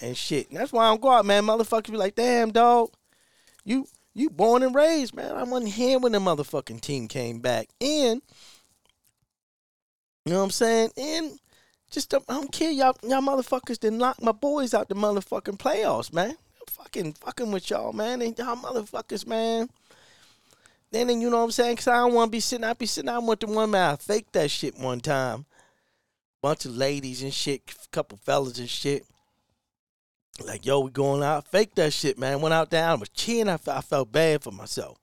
And 0.00 0.16
shit. 0.16 0.48
And 0.50 0.58
that's 0.58 0.72
why 0.72 0.86
I 0.86 0.88
don't 0.90 1.00
go 1.00 1.10
out, 1.10 1.24
man. 1.24 1.44
Motherfuckers 1.44 1.90
be 1.90 1.96
like, 1.96 2.14
damn, 2.14 2.50
dog. 2.50 2.90
You 3.64 3.86
you 4.14 4.30
born 4.30 4.62
and 4.62 4.74
raised, 4.74 5.14
man. 5.14 5.34
I 5.36 5.42
wasn't 5.42 5.72
here 5.72 5.98
when 5.98 6.12
the 6.12 6.18
motherfucking 6.18 6.80
team 6.80 7.08
came 7.08 7.40
back. 7.40 7.68
And 7.80 8.22
you 10.24 10.32
know 10.32 10.38
what 10.38 10.44
I'm 10.44 10.50
saying? 10.50 10.90
And 10.96 11.38
just 11.90 12.12
I 12.14 12.18
don't 12.28 12.52
care, 12.52 12.70
y'all 12.70 12.96
y'all 13.02 13.20
motherfuckers 13.20 13.78
didn't 13.78 14.00
lock 14.00 14.20
my 14.22 14.32
boys 14.32 14.74
out 14.74 14.88
the 14.88 14.94
motherfucking 14.94 15.58
playoffs, 15.58 16.12
man. 16.12 16.36
fucking 16.68 17.14
fucking 17.14 17.50
with 17.50 17.70
y'all, 17.70 17.92
man. 17.92 18.22
And 18.22 18.36
y'all 18.38 18.56
motherfuckers, 18.56 19.26
man. 19.26 19.68
Then, 20.90 21.08
then 21.08 21.20
you 21.20 21.30
know 21.30 21.38
what 21.38 21.44
I'm 21.44 21.50
saying? 21.50 21.76
Cause 21.76 21.88
I 21.88 21.96
don't 21.96 22.14
want 22.14 22.28
to 22.28 22.32
be 22.32 22.40
sitting. 22.40 22.64
I 22.64 22.72
be 22.72 22.86
sitting. 22.86 23.08
I 23.08 23.18
went 23.18 23.40
to 23.40 23.46
one 23.46 23.70
man. 23.70 23.92
I 23.92 23.96
faked 23.96 24.32
that 24.34 24.50
shit 24.50 24.78
one 24.78 25.00
time. 25.00 25.44
Bunch 26.44 26.66
of 26.66 26.76
ladies 26.76 27.22
and 27.22 27.32
shit, 27.32 27.62
couple 27.90 28.18
fellas 28.18 28.58
and 28.58 28.68
shit. 28.68 29.06
Like, 30.44 30.66
yo, 30.66 30.80
we 30.80 30.90
going 30.90 31.22
out. 31.22 31.48
Fake 31.48 31.74
that 31.76 31.94
shit, 31.94 32.18
man. 32.18 32.42
Went 32.42 32.52
out 32.52 32.68
there. 32.68 32.86
I 32.86 32.92
was 32.92 33.08
cheering. 33.08 33.48
I, 33.48 33.54
I 33.66 33.80
felt 33.80 34.12
bad 34.12 34.42
for 34.42 34.50
myself. 34.50 34.98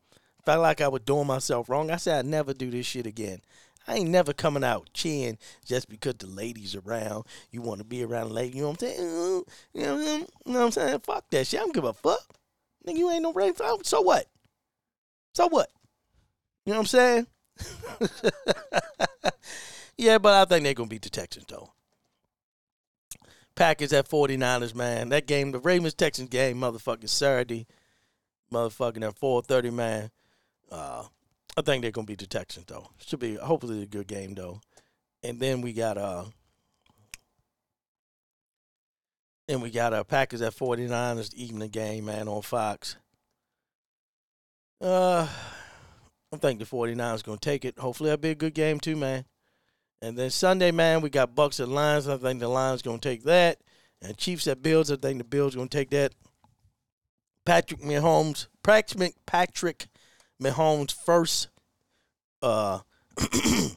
Felt 0.46 0.62
like 0.62 0.82
I 0.82 0.88
was 0.88 1.02
doing 1.02 1.26
myself 1.26 1.68
wrong. 1.68 1.90
I 1.90 1.96
said 1.96 2.20
I'd 2.20 2.26
never 2.28 2.54
do 2.54 2.70
this 2.70 2.86
shit 2.86 3.08
again. 3.08 3.40
I 3.88 3.96
ain't 3.96 4.12
never 4.12 4.34
coming 4.34 4.64
out 4.64 4.92
cheering 4.94 5.40
just 5.66 5.90
because 5.90 6.14
the 6.20 6.28
ladies 6.28 6.76
around. 6.76 7.24
You 7.50 7.64
want 7.64 7.80
to 7.80 7.86
be 7.86 8.04
around 8.04 8.28
a 8.28 8.34
lady. 8.34 8.58
You 8.58 8.66
know 8.66 8.70
what 8.70 8.84
I'm 8.84 8.90
saying? 8.90 9.44
You 9.74 9.82
know, 9.82 9.98
you 9.98 10.20
know 10.46 10.60
what 10.60 10.66
I'm 10.66 10.72
saying? 10.72 11.00
Fuck 11.00 11.28
that 11.32 11.48
shit. 11.48 11.60
I 11.60 11.64
don't 11.64 11.74
give 11.74 11.86
a 11.86 11.94
fuck. 11.94 12.22
Nigga, 12.88 12.98
you 12.98 13.10
ain't 13.10 13.24
no 13.24 13.34
rape. 13.34 13.58
So 13.82 14.02
what? 14.02 14.28
So 15.34 15.48
what? 15.50 15.72
You 16.68 16.74
know 16.74 16.82
what 16.82 16.94
I'm 16.94 17.26
saying? 17.26 17.28
yeah, 19.98 20.18
but 20.18 20.34
I 20.34 20.46
think 20.46 20.64
they're 20.64 20.74
going 20.74 20.90
to 20.90 20.94
beat 20.94 21.04
the 21.04 21.10
Texans, 21.10 21.46
though. 21.48 21.72
Packers 23.56 23.94
at 23.94 24.10
49ers, 24.10 24.74
man. 24.74 25.10
That 25.10 25.28
game, 25.28 25.52
the 25.52 25.60
Ravens 25.60 25.94
Texans 25.94 26.30
game, 26.30 26.58
motherfucking 26.58 27.10
Saturday, 27.10 27.68
motherfucking 28.52 29.06
at 29.08 29.20
4:30, 29.20 29.72
man. 29.72 30.12
Uh, 30.72 31.04
I 31.58 31.62
think 31.62 31.82
they're 31.82 31.92
gonna 31.92 32.06
beat 32.06 32.20
the 32.20 32.28
Texans 32.28 32.66
though. 32.66 32.88
Should 33.06 33.20
be 33.20 33.36
hopefully 33.36 33.84
a 33.84 33.86
good 33.86 34.08
game 34.08 34.36
though. 34.36 34.62
And 35.22 35.40
then 35.40 35.62
we 35.62 35.74
got 35.74 35.98
uh, 35.98 36.26
and 39.48 39.62
we 39.62 39.70
got 39.70 39.94
uh 39.94 40.04
Packers 40.04 40.42
at 40.42 40.56
49ers 40.56 41.34
evening 41.34 41.70
game, 41.70 42.06
man, 42.06 42.28
on 42.28 42.42
Fox. 42.42 42.96
Uh, 44.80 45.28
I 46.34 46.38
think 46.38 46.60
the 46.60 46.66
49ers 46.66 47.24
gonna 47.24 47.38
take 47.38 47.66
it. 47.66 47.78
Hopefully 47.78 48.10
that'll 48.10 48.22
be 48.22 48.30
a 48.32 48.36
good 48.36 48.54
game 48.54 48.80
too, 48.80 48.96
man. 48.96 49.26
And 50.02 50.18
then 50.18 50.30
Sunday, 50.30 50.72
man, 50.72 51.02
we 51.02 51.10
got 51.10 51.36
Bucks 51.36 51.60
and 51.60 51.74
Lions. 51.74 52.08
I 52.08 52.18
think 52.18 52.40
the 52.40 52.48
Lions 52.48 52.82
gonna 52.82 52.98
take 52.98 53.24
that. 53.24 53.60
And 54.02 54.18
Chiefs 54.18 54.48
at 54.48 54.64
Bills. 54.64 54.92
I 54.92 54.96
think 54.96 55.20
the 55.20 55.24
Bills 55.24 55.56
gonna 55.56 55.68
take 55.68 55.92
that. 55.92 56.14
Patrick 57.46 57.82
Mahomes, 57.82 58.48
Patrick 58.64 59.14
Patrick 59.26 59.88
Mahomes' 60.42 60.94
first 60.94 61.50
uh 62.42 62.80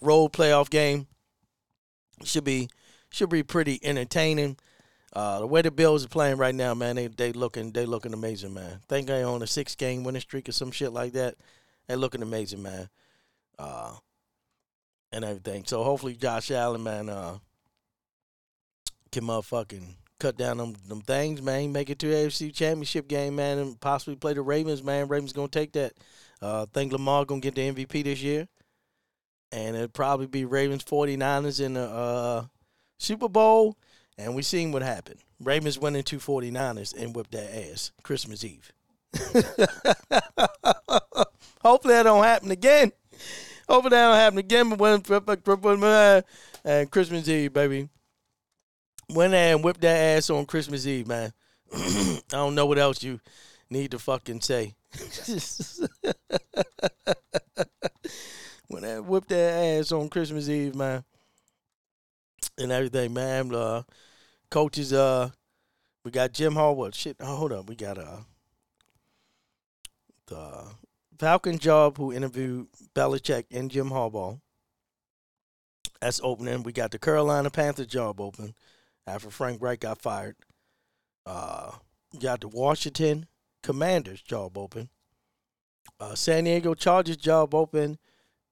role 0.00 0.30
playoff 0.30 0.70
game 0.70 1.06
should 2.24 2.44
be 2.44 2.68
should 3.10 3.30
be 3.30 3.42
pretty 3.42 3.78
entertaining. 3.82 4.56
Uh, 5.14 5.40
the 5.40 5.46
way 5.46 5.60
the 5.60 5.70
Bills 5.70 6.06
are 6.06 6.08
playing 6.08 6.38
right 6.38 6.54
now, 6.54 6.72
man, 6.72 6.96
they 6.96 7.06
they 7.06 7.32
looking 7.32 7.70
they 7.72 7.84
looking 7.84 8.14
amazing, 8.14 8.54
man. 8.54 8.80
Think 8.88 9.08
they 9.08 9.22
on 9.22 9.42
a 9.42 9.46
six 9.46 9.74
game 9.74 10.04
winning 10.04 10.22
streak 10.22 10.48
or 10.48 10.52
some 10.52 10.70
shit 10.70 10.92
like 10.92 11.12
that. 11.12 11.34
They 11.86 11.96
looking 11.96 12.22
amazing, 12.22 12.62
man. 12.62 12.88
Uh, 13.58 13.96
and 15.12 15.24
everything. 15.24 15.64
So 15.66 15.82
hopefully 15.84 16.14
Josh 16.14 16.50
Allen, 16.50 16.82
man, 16.82 17.08
uh, 17.08 17.38
can 19.10 19.24
motherfucking 19.24 19.94
cut 20.18 20.36
down 20.36 20.56
them 20.56 20.74
them 20.88 21.02
things, 21.02 21.42
man. 21.42 21.72
Make 21.72 21.90
it 21.90 21.98
to 22.00 22.06
AFC 22.06 22.54
Championship 22.54 23.08
game, 23.08 23.36
man, 23.36 23.58
and 23.58 23.80
possibly 23.80 24.16
play 24.16 24.34
the 24.34 24.42
Ravens, 24.42 24.82
man. 24.82 25.08
Ravens 25.08 25.32
gonna 25.32 25.48
take 25.48 25.72
that. 25.72 25.92
Uh, 26.40 26.66
think 26.72 26.92
Lamar 26.92 27.24
gonna 27.24 27.40
get 27.40 27.54
the 27.54 27.72
MVP 27.72 28.04
this 28.04 28.22
year, 28.22 28.48
and 29.50 29.76
it'll 29.76 29.88
probably 29.88 30.26
be 30.26 30.44
Ravens 30.44 30.84
49ers 30.84 31.60
in 31.60 31.74
the 31.74 31.88
uh, 31.88 32.44
Super 32.98 33.28
Bowl. 33.28 33.76
And 34.18 34.34
we 34.34 34.42
seen 34.42 34.72
what 34.72 34.82
happened. 34.82 35.20
Ravens 35.40 35.78
went 35.78 35.96
into 35.96 36.18
49ers 36.18 36.94
and 36.94 37.16
whipped 37.16 37.32
their 37.32 37.48
ass 37.72 37.92
Christmas 38.02 38.44
Eve. 38.44 38.70
Hopefully 41.62 41.94
that 41.94 42.02
don't 42.04 42.24
happen 42.24 42.50
again. 42.50 42.92
Hopefully 43.72 43.96
that 43.96 44.14
happen 44.16 44.38
again. 44.38 44.68
But 44.68 44.78
when 44.78 46.24
and 46.62 46.90
Christmas 46.90 47.26
Eve, 47.26 47.54
baby, 47.54 47.88
went 49.08 49.30
there 49.30 49.54
and 49.54 49.64
whipped 49.64 49.80
that 49.80 50.18
ass 50.18 50.28
on 50.28 50.44
Christmas 50.44 50.86
Eve, 50.86 51.06
man. 51.06 51.32
I 51.74 52.20
don't 52.32 52.54
know 52.54 52.66
what 52.66 52.78
else 52.78 53.02
you 53.02 53.18
need 53.70 53.92
to 53.92 53.98
fucking 53.98 54.42
say. 54.42 54.74
when 58.68 58.84
I 58.84 59.00
whipped 59.00 59.30
that 59.30 59.78
ass 59.80 59.90
on 59.90 60.10
Christmas 60.10 60.50
Eve, 60.50 60.74
man, 60.74 61.02
and 62.58 62.70
everything, 62.72 63.14
man. 63.14 63.54
Uh, 63.54 63.84
coaches, 64.50 64.92
uh, 64.92 65.30
we 66.04 66.10
got 66.10 66.34
Jim 66.34 66.56
Harbaugh. 66.56 66.94
Shit, 66.94 67.16
hold 67.22 67.52
up, 67.52 67.70
we 67.70 67.74
got 67.74 67.96
uh 67.96 68.18
the 70.26 70.66
Falcon 71.22 71.56
job 71.56 71.98
who 71.98 72.12
interviewed 72.12 72.66
Belichick 72.96 73.44
and 73.52 73.70
Jim 73.70 73.90
Harbaugh. 73.90 74.40
That's 76.00 76.20
opening. 76.20 76.64
We 76.64 76.72
got 76.72 76.90
the 76.90 76.98
Carolina 76.98 77.48
Panthers 77.48 77.86
job 77.86 78.20
open 78.20 78.54
after 79.06 79.30
Frank 79.30 79.62
Reich 79.62 79.78
got 79.78 80.02
fired. 80.02 80.34
Uh, 81.24 81.70
got 82.18 82.40
the 82.40 82.48
Washington 82.48 83.26
Commanders 83.62 84.20
job 84.20 84.58
open. 84.58 84.88
Uh, 86.00 86.16
San 86.16 86.42
Diego 86.42 86.74
Chargers 86.74 87.18
job 87.18 87.54
open, 87.54 87.98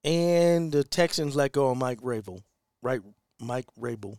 and 0.05 0.71
the 0.71 0.85
Texans 0.85 1.35
let 1.35 1.51
go 1.51 1.71
of 1.71 1.77
Mike 1.77 2.01
Vrabel, 2.01 2.41
right? 2.85 3.01
Mike 3.41 3.67
Vrabel. 3.81 4.17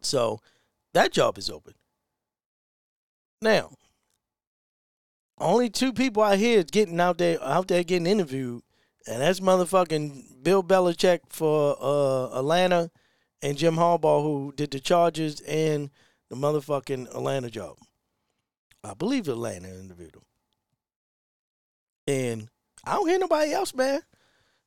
So 0.00 0.38
that 0.92 1.10
job 1.10 1.38
is 1.38 1.50
open. 1.50 1.74
Now, 3.42 3.72
only 5.44 5.70
two 5.70 5.92
people 5.92 6.22
out 6.22 6.38
here 6.38 6.62
getting 6.64 7.00
out 7.00 7.18
there 7.18 7.42
out 7.42 7.68
there 7.68 7.84
getting 7.84 8.06
interviewed, 8.06 8.62
and 9.06 9.20
that's 9.20 9.40
motherfucking 9.40 10.42
Bill 10.42 10.62
Belichick 10.62 11.20
for 11.28 11.76
uh, 11.80 12.38
Atlanta 12.38 12.90
and 13.42 13.58
Jim 13.58 13.76
Harbaugh 13.76 14.22
who 14.22 14.52
did 14.56 14.70
the 14.70 14.80
Chargers 14.80 15.40
and 15.42 15.90
the 16.30 16.36
motherfucking 16.36 17.08
Atlanta 17.08 17.50
job. 17.50 17.76
I 18.82 18.94
believe 18.94 19.28
Atlanta 19.28 19.68
interviewed 19.68 20.14
him. 20.14 20.22
And 22.06 22.48
I 22.84 22.94
don't 22.94 23.08
hear 23.08 23.18
nobody 23.18 23.52
else, 23.52 23.74
man. 23.74 24.00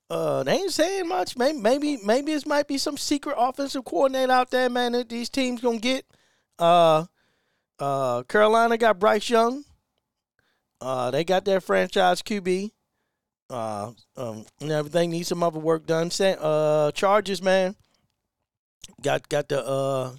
Uh, 0.09 0.43
they 0.43 0.53
ain't 0.53 0.71
saying 0.71 1.07
much. 1.07 1.37
Maybe, 1.37 1.59
maybe, 1.59 1.97
maybe 2.03 2.31
it 2.31 2.47
might 2.47 2.67
be 2.67 2.77
some 2.77 2.97
secret 2.97 3.35
offensive 3.37 3.85
coordinator 3.85 4.31
out 4.31 4.49
there, 4.49 4.69
man. 4.69 4.93
That 4.93 5.09
these 5.09 5.29
teams 5.29 5.61
gonna 5.61 5.79
get. 5.79 6.05
Uh, 6.57 7.05
uh, 7.77 8.23
Carolina 8.23 8.77
got 8.77 8.99
Bryce 8.99 9.29
Young. 9.29 9.63
Uh, 10.79 11.11
they 11.11 11.23
got 11.23 11.45
their 11.45 11.61
franchise 11.61 12.21
QB. 12.21 12.71
Uh, 13.49 13.91
um, 14.17 14.45
and 14.59 14.71
everything 14.71 15.09
needs 15.09 15.29
some 15.29 15.41
other 15.41 15.59
work 15.59 15.85
done. 15.85 16.11
Uh, 16.19 16.91
Chargers, 16.91 17.41
man. 17.41 17.75
Got 19.01 19.29
got 19.29 19.47
the 19.47 19.65
uh, 19.65 20.11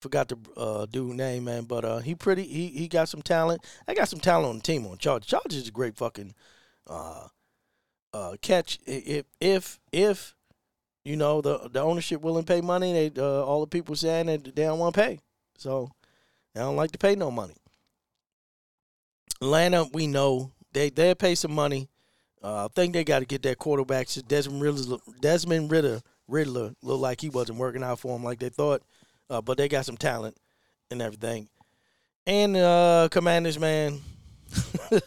forgot 0.00 0.28
the 0.28 0.36
uh 0.56 0.86
dude 0.86 1.16
name, 1.16 1.44
man, 1.44 1.64
but 1.64 1.84
uh, 1.84 1.98
he 1.98 2.14
pretty 2.14 2.44
he 2.44 2.68
he 2.68 2.88
got 2.88 3.08
some 3.08 3.22
talent. 3.22 3.64
I 3.86 3.94
got 3.94 4.08
some 4.08 4.20
talent 4.20 4.48
on 4.48 4.56
the 4.56 4.62
team 4.62 4.86
on 4.86 4.98
Chargers. 4.98 5.28
Charges 5.28 5.62
is 5.62 5.68
a 5.68 5.72
great 5.72 5.96
fucking 5.96 6.34
uh 6.86 7.28
uh 8.12 8.36
catch 8.42 8.78
if 8.86 9.26
if 9.40 9.78
if 9.92 10.34
you 11.04 11.16
know 11.16 11.40
the 11.40 11.68
the 11.72 11.80
ownership 11.80 12.20
willing 12.20 12.44
to 12.44 12.52
pay 12.52 12.60
money. 12.60 12.92
They 12.92 13.20
uh, 13.20 13.44
all 13.44 13.60
the 13.60 13.66
people 13.66 13.96
saying 13.96 14.26
that 14.26 14.44
they 14.44 14.62
don't 14.62 14.78
want 14.78 14.94
to 14.94 15.00
pay, 15.00 15.18
so 15.56 15.90
they 16.54 16.60
don't 16.60 16.76
like 16.76 16.92
to 16.92 16.98
pay 16.98 17.16
no 17.16 17.30
money. 17.30 17.54
Atlanta, 19.40 19.84
we 19.92 20.06
know 20.06 20.52
they 20.72 20.90
they 20.90 21.14
pay 21.14 21.34
some 21.34 21.52
money. 21.52 21.88
Uh, 22.42 22.66
I 22.66 22.68
think 22.74 22.92
they 22.92 23.04
got 23.04 23.20
to 23.20 23.26
get 23.26 23.42
that 23.42 23.58
quarterback. 23.58 24.08
Desmond 24.26 24.62
Ridder, 24.62 24.96
Desmond 25.20 25.70
Ridder, 25.70 26.00
Riddler 26.28 26.74
looked 26.82 27.02
like 27.02 27.20
he 27.20 27.28
wasn't 27.28 27.58
working 27.58 27.82
out 27.82 28.00
for 28.00 28.14
them 28.14 28.24
like 28.24 28.38
they 28.38 28.48
thought, 28.48 28.82
uh, 29.28 29.40
but 29.40 29.58
they 29.58 29.68
got 29.68 29.84
some 29.86 29.96
talent 29.96 30.36
and 30.90 31.02
everything. 31.02 31.48
And 32.26 32.56
uh, 32.56 33.08
Commanders, 33.10 33.58
man. 33.58 34.00
you 34.90 35.00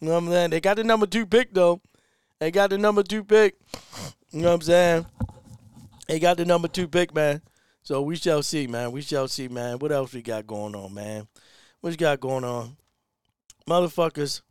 know 0.00 0.12
what 0.12 0.18
I'm 0.18 0.28
saying? 0.28 0.50
They 0.50 0.60
got 0.60 0.76
the 0.76 0.84
number 0.84 1.06
two 1.06 1.26
pick 1.26 1.52
though. 1.52 1.80
They 2.38 2.50
got 2.50 2.70
the 2.70 2.78
number 2.78 3.02
two 3.02 3.24
pick. 3.24 3.56
You 4.30 4.42
know 4.42 4.48
what 4.48 4.54
I'm 4.54 4.62
saying? 4.62 5.06
They 6.06 6.18
got 6.18 6.36
the 6.36 6.44
number 6.44 6.68
two 6.68 6.88
pick, 6.88 7.14
man. 7.14 7.42
So 7.82 8.02
we 8.02 8.16
shall 8.16 8.42
see, 8.42 8.66
man. 8.66 8.92
We 8.92 9.02
shall 9.02 9.28
see, 9.28 9.48
man. 9.48 9.78
What 9.78 9.92
else 9.92 10.12
we 10.12 10.22
got 10.22 10.46
going 10.46 10.74
on, 10.74 10.94
man? 10.94 11.26
What 11.80 11.90
you 11.90 11.96
got 11.96 12.20
going 12.20 12.44
on? 12.44 12.76
Motherfuckers 13.68 14.42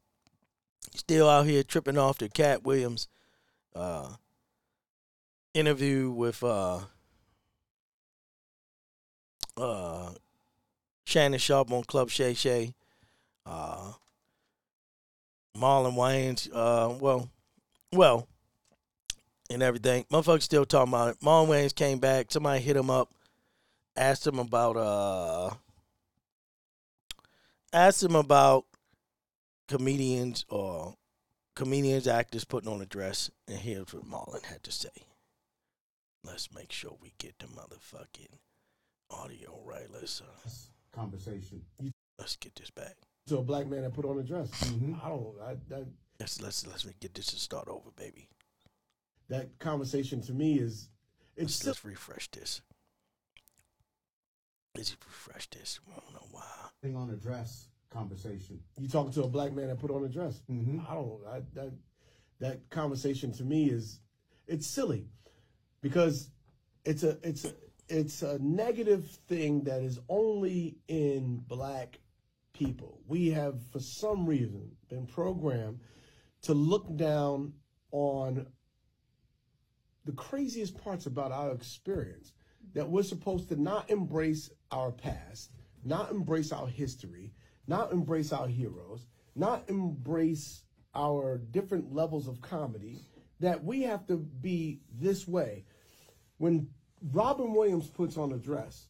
still 0.95 1.29
out 1.29 1.45
here 1.45 1.63
tripping 1.63 1.97
off 1.97 2.17
the 2.17 2.29
Katt 2.29 2.63
Williams 2.63 3.07
uh, 3.75 4.09
interview 5.53 6.09
with 6.11 6.43
uh, 6.43 6.79
uh, 9.57 10.11
Shannon 11.05 11.39
Sharpe 11.39 11.71
on 11.71 11.83
Club 11.83 12.09
Shay 12.09 12.33
Shay. 12.33 12.73
Uh, 13.45 13.93
Marlon 15.57 15.95
Wayans, 15.95 16.49
uh, 16.53 16.95
well, 16.99 17.29
well, 17.91 18.27
and 19.49 19.63
everything. 19.63 20.05
Motherfuckers 20.11 20.43
still 20.43 20.65
talking 20.65 20.93
about 20.93 21.09
it. 21.09 21.19
Marlon 21.19 21.47
Wayans 21.47 21.73
came 21.75 21.99
back. 21.99 22.31
Somebody 22.31 22.61
hit 22.61 22.75
him 22.75 22.89
up 22.89 23.09
asked 23.97 24.27
him 24.27 24.39
about 24.39 24.77
uh 24.77 25.49
asked 27.77 28.03
him 28.03 28.15
about 28.15 28.65
comedians 29.67 30.45
or 30.49 30.95
comedians 31.55 32.07
actors 32.07 32.43
putting 32.45 32.69
on 32.71 32.81
a 32.81 32.85
dress 32.85 33.29
and 33.47 33.57
here's 33.59 33.93
what 33.93 34.05
Marlon 34.05 34.43
had 34.45 34.63
to 34.63 34.71
say. 34.71 34.89
Let's 36.23 36.53
make 36.53 36.71
sure 36.71 36.95
we 37.01 37.13
get 37.17 37.39
the 37.39 37.47
motherfucking 37.47 38.37
audio 39.11 39.59
right. 39.65 39.87
Let's 39.93 40.21
uh, 40.21 40.49
conversation. 40.91 41.61
Let's 42.19 42.35
get 42.35 42.55
this 42.55 42.69
back. 42.69 42.95
to 43.27 43.37
a 43.37 43.41
black 43.43 43.67
man 43.67 43.83
that 43.83 43.93
put 43.93 44.05
on 44.05 44.19
a 44.19 44.23
dress. 44.23 44.49
Mhm. 44.63 45.03
I 45.03 45.09
don't. 45.09 45.35
I, 45.41 45.55
that 45.69 45.85
Let's 46.19 46.41
let's 46.41 46.65
let's 46.65 46.83
get 46.99 47.13
this 47.13 47.27
to 47.27 47.35
start 47.39 47.67
over, 47.67 47.91
baby. 47.95 48.27
that 49.29 49.57
conversation 49.59 50.21
to 50.23 50.33
me 50.33 50.57
is 50.59 50.89
it's 51.35 51.43
Let's, 51.43 51.55
still 51.55 51.69
let's 51.71 51.85
refresh 51.85 52.29
this. 52.31 52.61
Let's 54.77 54.95
refresh 55.05 55.49
this. 55.49 55.79
I 55.91 55.99
don't 55.99 56.13
know 56.13 56.27
why. 56.31 56.43
thing 56.83 56.95
on 56.95 57.09
a 57.09 57.15
dress 57.15 57.69
conversation. 57.89 58.59
you 58.79 58.87
talking 58.87 59.11
to 59.13 59.23
a 59.23 59.27
black 59.27 59.51
man 59.51 59.67
that 59.69 59.79
put 59.79 59.89
on 59.89 60.03
a 60.05 60.07
dress. 60.07 60.39
Mhm. 60.47 60.87
I 60.87 60.93
don't. 60.93 61.25
I, 61.27 61.41
that 61.53 61.73
that 62.39 62.69
conversation 62.69 63.31
to 63.33 63.43
me 63.43 63.71
is 63.71 63.99
it's 64.45 64.67
silly 64.67 65.09
because 65.81 66.29
it's 66.85 67.01
a 67.01 67.17
it's 67.23 67.45
a 67.45 67.53
it's 67.89 68.21
a 68.21 68.37
negative 68.37 69.05
thing 69.27 69.63
that 69.63 69.81
is 69.81 69.99
only 70.09 70.77
in 70.87 71.37
black 71.47 71.99
people. 72.53 73.01
We 73.07 73.31
have 73.31 73.59
for 73.71 73.79
some 73.79 74.27
reason 74.27 74.75
been 74.89 75.07
programmed 75.07 75.79
to 76.43 76.53
look 76.53 76.95
down 76.95 77.53
on 77.91 78.45
the 80.05 80.11
craziest 80.11 80.77
parts 80.77 81.07
about 81.07 81.31
our 81.31 81.51
experience 81.51 82.31
that 82.77 82.87
we're 82.87 83.01
supposed 83.01 83.49
to 83.49 83.59
not 83.59 83.89
embrace 83.89 84.51
our 84.69 84.91
past, 84.91 85.49
not 85.83 86.11
embrace 86.11 86.51
our 86.51 86.67
history, 86.67 87.33
not 87.65 87.91
embrace 87.91 88.31
our 88.31 88.47
heroes, 88.47 89.07
not 89.35 89.67
embrace 89.67 90.61
our 90.93 91.39
different 91.49 91.91
levels 91.91 92.27
of 92.27 92.39
comedy, 92.39 92.99
that 93.39 93.63
we 93.63 93.81
have 93.81 94.05
to 94.05 94.17
be 94.17 94.79
this 94.93 95.27
way. 95.27 95.65
When 96.37 96.67
Robin 97.13 97.51
Williams 97.51 97.89
puts 97.89 98.15
on 98.15 98.33
a 98.33 98.37
dress 98.37 98.85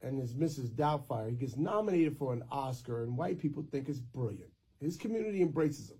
and 0.00 0.18
is 0.18 0.32
Mrs. 0.32 0.70
Doubtfire, 0.70 1.28
he 1.28 1.36
gets 1.36 1.58
nominated 1.58 2.16
for 2.16 2.32
an 2.32 2.42
Oscar, 2.50 3.02
and 3.02 3.18
white 3.18 3.38
people 3.38 3.66
think 3.70 3.90
it's 3.90 4.00
brilliant. 4.00 4.50
His 4.80 4.96
community 4.96 5.42
embraces 5.42 5.90
him. 5.90 5.98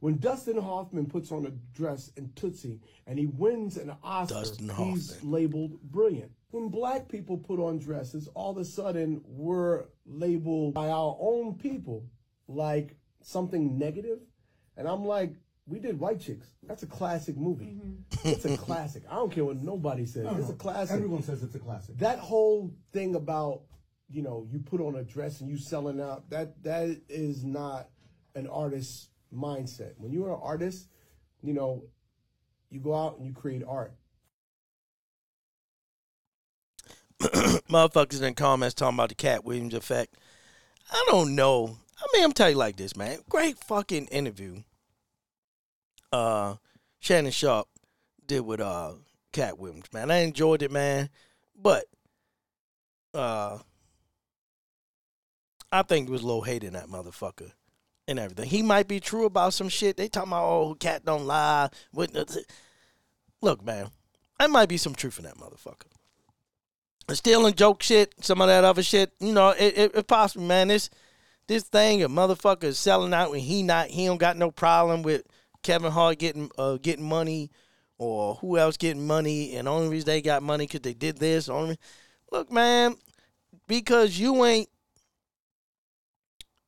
When 0.00 0.18
Dustin 0.18 0.56
Hoffman 0.56 1.06
puts 1.06 1.30
on 1.30 1.46
a 1.46 1.50
dress 1.76 2.10
in 2.16 2.32
Tootsie 2.34 2.80
and 3.06 3.18
he 3.18 3.26
wins 3.26 3.76
an 3.76 3.94
Oscar, 4.02 4.44
he's 4.82 5.22
labeled 5.22 5.80
brilliant. 5.82 6.32
When 6.50 6.68
black 6.68 7.08
people 7.08 7.36
put 7.36 7.60
on 7.60 7.78
dresses, 7.78 8.26
all 8.34 8.50
of 8.50 8.56
a 8.56 8.64
sudden 8.64 9.20
we're 9.26 9.84
labeled 10.06 10.74
by 10.74 10.88
our 10.88 11.16
own 11.20 11.54
people 11.54 12.06
like 12.48 12.96
something 13.22 13.78
negative. 13.78 14.18
And 14.76 14.88
I'm 14.88 15.04
like, 15.04 15.34
we 15.66 15.78
did 15.78 16.00
White 16.00 16.20
Chicks. 16.20 16.48
That's 16.66 16.82
a 16.82 16.86
classic 16.86 17.36
movie. 17.36 17.66
Mm-hmm. 17.66 18.28
It's 18.28 18.44
a 18.44 18.56
classic. 18.56 19.04
I 19.08 19.14
don't 19.14 19.30
care 19.30 19.44
what 19.44 19.62
nobody 19.62 20.06
says. 20.06 20.24
No, 20.24 20.30
it's 20.30 20.48
no, 20.48 20.54
a 20.54 20.56
classic 20.56 20.96
Everyone 20.96 21.22
says 21.22 21.42
it's 21.42 21.54
a 21.54 21.58
classic. 21.58 21.98
that 21.98 22.18
whole 22.18 22.74
thing 22.92 23.14
about 23.14 23.62
you 24.10 24.22
know 24.22 24.46
you 24.50 24.58
put 24.58 24.80
on 24.80 24.96
a 24.96 25.04
dress 25.04 25.40
and 25.40 25.48
you 25.48 25.56
selling 25.56 26.00
out 26.00 26.28
that 26.30 26.60
that 26.64 27.00
is 27.08 27.44
not 27.44 27.88
an 28.34 28.46
artist's 28.48 29.09
mindset 29.34 29.92
when 29.98 30.12
you're 30.12 30.32
an 30.32 30.40
artist 30.42 30.88
you 31.42 31.52
know 31.54 31.82
you 32.70 32.80
go 32.80 32.94
out 32.94 33.16
and 33.18 33.26
you 33.26 33.32
create 33.32 33.62
art 33.66 33.92
Motherfuckers 37.20 38.22
in 38.22 38.32
comments 38.34 38.74
talking 38.74 38.96
about 38.96 39.10
the 39.10 39.14
Katt 39.14 39.44
Williams 39.44 39.74
effect. 39.74 40.16
I 40.90 41.04
don't 41.10 41.34
know. 41.34 41.76
I 41.98 42.06
mean, 42.14 42.24
I'm 42.24 42.32
telling 42.32 42.54
you 42.54 42.58
like 42.58 42.76
this, 42.76 42.96
man. 42.96 43.18
Great 43.28 43.58
fucking 43.58 44.06
interview. 44.06 44.62
Uh, 46.10 46.54
Shannon 46.98 47.30
Sharpe 47.30 47.68
did 48.26 48.40
with 48.40 48.60
uh 48.60 48.92
Katt 49.32 49.58
Williams, 49.58 49.92
man. 49.92 50.10
I 50.10 50.18
enjoyed 50.18 50.62
it, 50.62 50.70
man. 50.70 51.10
But 51.54 51.84
uh, 53.12 53.58
I 55.70 55.82
think 55.82 56.08
it 56.08 56.12
was 56.12 56.22
low 56.22 56.40
hating 56.40 56.72
that 56.72 56.86
motherfucker 56.86 57.52
and 58.10 58.18
everything. 58.18 58.48
He 58.48 58.62
might 58.62 58.88
be 58.88 59.00
true 59.00 59.24
about 59.24 59.54
some 59.54 59.68
shit. 59.68 59.96
They 59.96 60.08
talking 60.08 60.32
about 60.32 60.44
oh, 60.44 60.76
Katt 60.78 61.04
don't 61.04 61.26
lie. 61.26 61.70
Look, 63.42 63.64
man, 63.64 63.88
there 64.38 64.48
might 64.48 64.68
be 64.68 64.76
some 64.76 64.94
truth 64.94 65.18
in 65.18 65.24
that 65.24 65.38
motherfucker 65.38 65.86
stealing 67.14 67.54
joke 67.54 67.82
shit, 67.82 68.12
some 68.20 68.40
of 68.40 68.48
that 68.48 68.64
other 68.64 68.82
shit. 68.82 69.12
You 69.20 69.32
know, 69.32 69.50
it, 69.50 69.76
it, 69.76 69.94
it 69.94 70.06
possible, 70.06 70.44
man. 70.44 70.68
This 70.68 70.90
this 71.46 71.64
thing, 71.64 72.02
a 72.02 72.08
motherfucker 72.08 72.64
is 72.64 72.78
selling 72.78 73.14
out 73.14 73.30
when 73.30 73.40
he 73.40 73.62
not 73.62 73.88
he 73.88 74.06
don't 74.06 74.18
got 74.18 74.36
no 74.36 74.50
problem 74.50 75.02
with 75.02 75.22
Kevin 75.62 75.92
Hart 75.92 76.18
getting 76.18 76.50
uh 76.58 76.78
getting 76.80 77.08
money 77.08 77.50
or 77.98 78.36
who 78.36 78.56
else 78.56 78.76
getting 78.76 79.06
money, 79.06 79.56
and 79.56 79.68
only 79.68 79.88
reason 79.88 80.06
they 80.06 80.22
got 80.22 80.42
money 80.42 80.66
because 80.66 80.80
they 80.80 80.94
did 80.94 81.18
this. 81.18 81.48
Only 81.48 81.76
look, 82.30 82.50
man, 82.50 82.96
because 83.66 84.18
you 84.18 84.44
ain't 84.44 84.68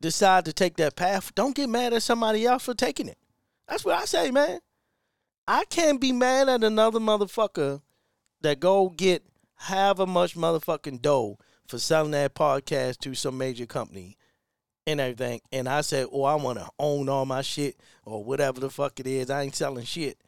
decide 0.02 0.44
to 0.44 0.52
take 0.52 0.76
that 0.76 0.96
path. 0.96 1.34
Don't 1.34 1.56
get 1.56 1.70
mad 1.70 1.94
at 1.94 2.02
somebody 2.02 2.44
else 2.44 2.64
for 2.64 2.74
taking 2.74 3.08
it. 3.08 3.16
That's 3.66 3.84
what 3.84 3.98
I 3.98 4.04
say, 4.04 4.30
man. 4.30 4.60
I 5.48 5.64
can't 5.64 6.00
be 6.00 6.12
mad 6.12 6.48
at 6.48 6.62
another 6.62 7.00
motherfucker 7.00 7.80
that 8.42 8.60
go 8.60 8.90
get 8.90 9.24
however 9.54 10.06
much 10.06 10.34
motherfucking 10.34 11.00
dough 11.00 11.38
for 11.66 11.78
selling 11.78 12.10
that 12.10 12.34
podcast 12.34 12.98
to 12.98 13.14
some 13.14 13.38
major 13.38 13.66
company 13.66 14.16
and 14.86 15.00
everything. 15.00 15.40
And 15.50 15.68
I 15.68 15.80
said, 15.80 16.08
oh, 16.12 16.24
I 16.24 16.34
want 16.34 16.58
to 16.58 16.68
own 16.78 17.08
all 17.08 17.24
my 17.24 17.42
shit 17.42 17.76
or 18.04 18.22
whatever 18.24 18.60
the 18.60 18.70
fuck 18.70 19.00
it 19.00 19.06
is. 19.06 19.30
I 19.30 19.42
ain't 19.42 19.56
selling 19.56 19.84
shit 19.84 20.18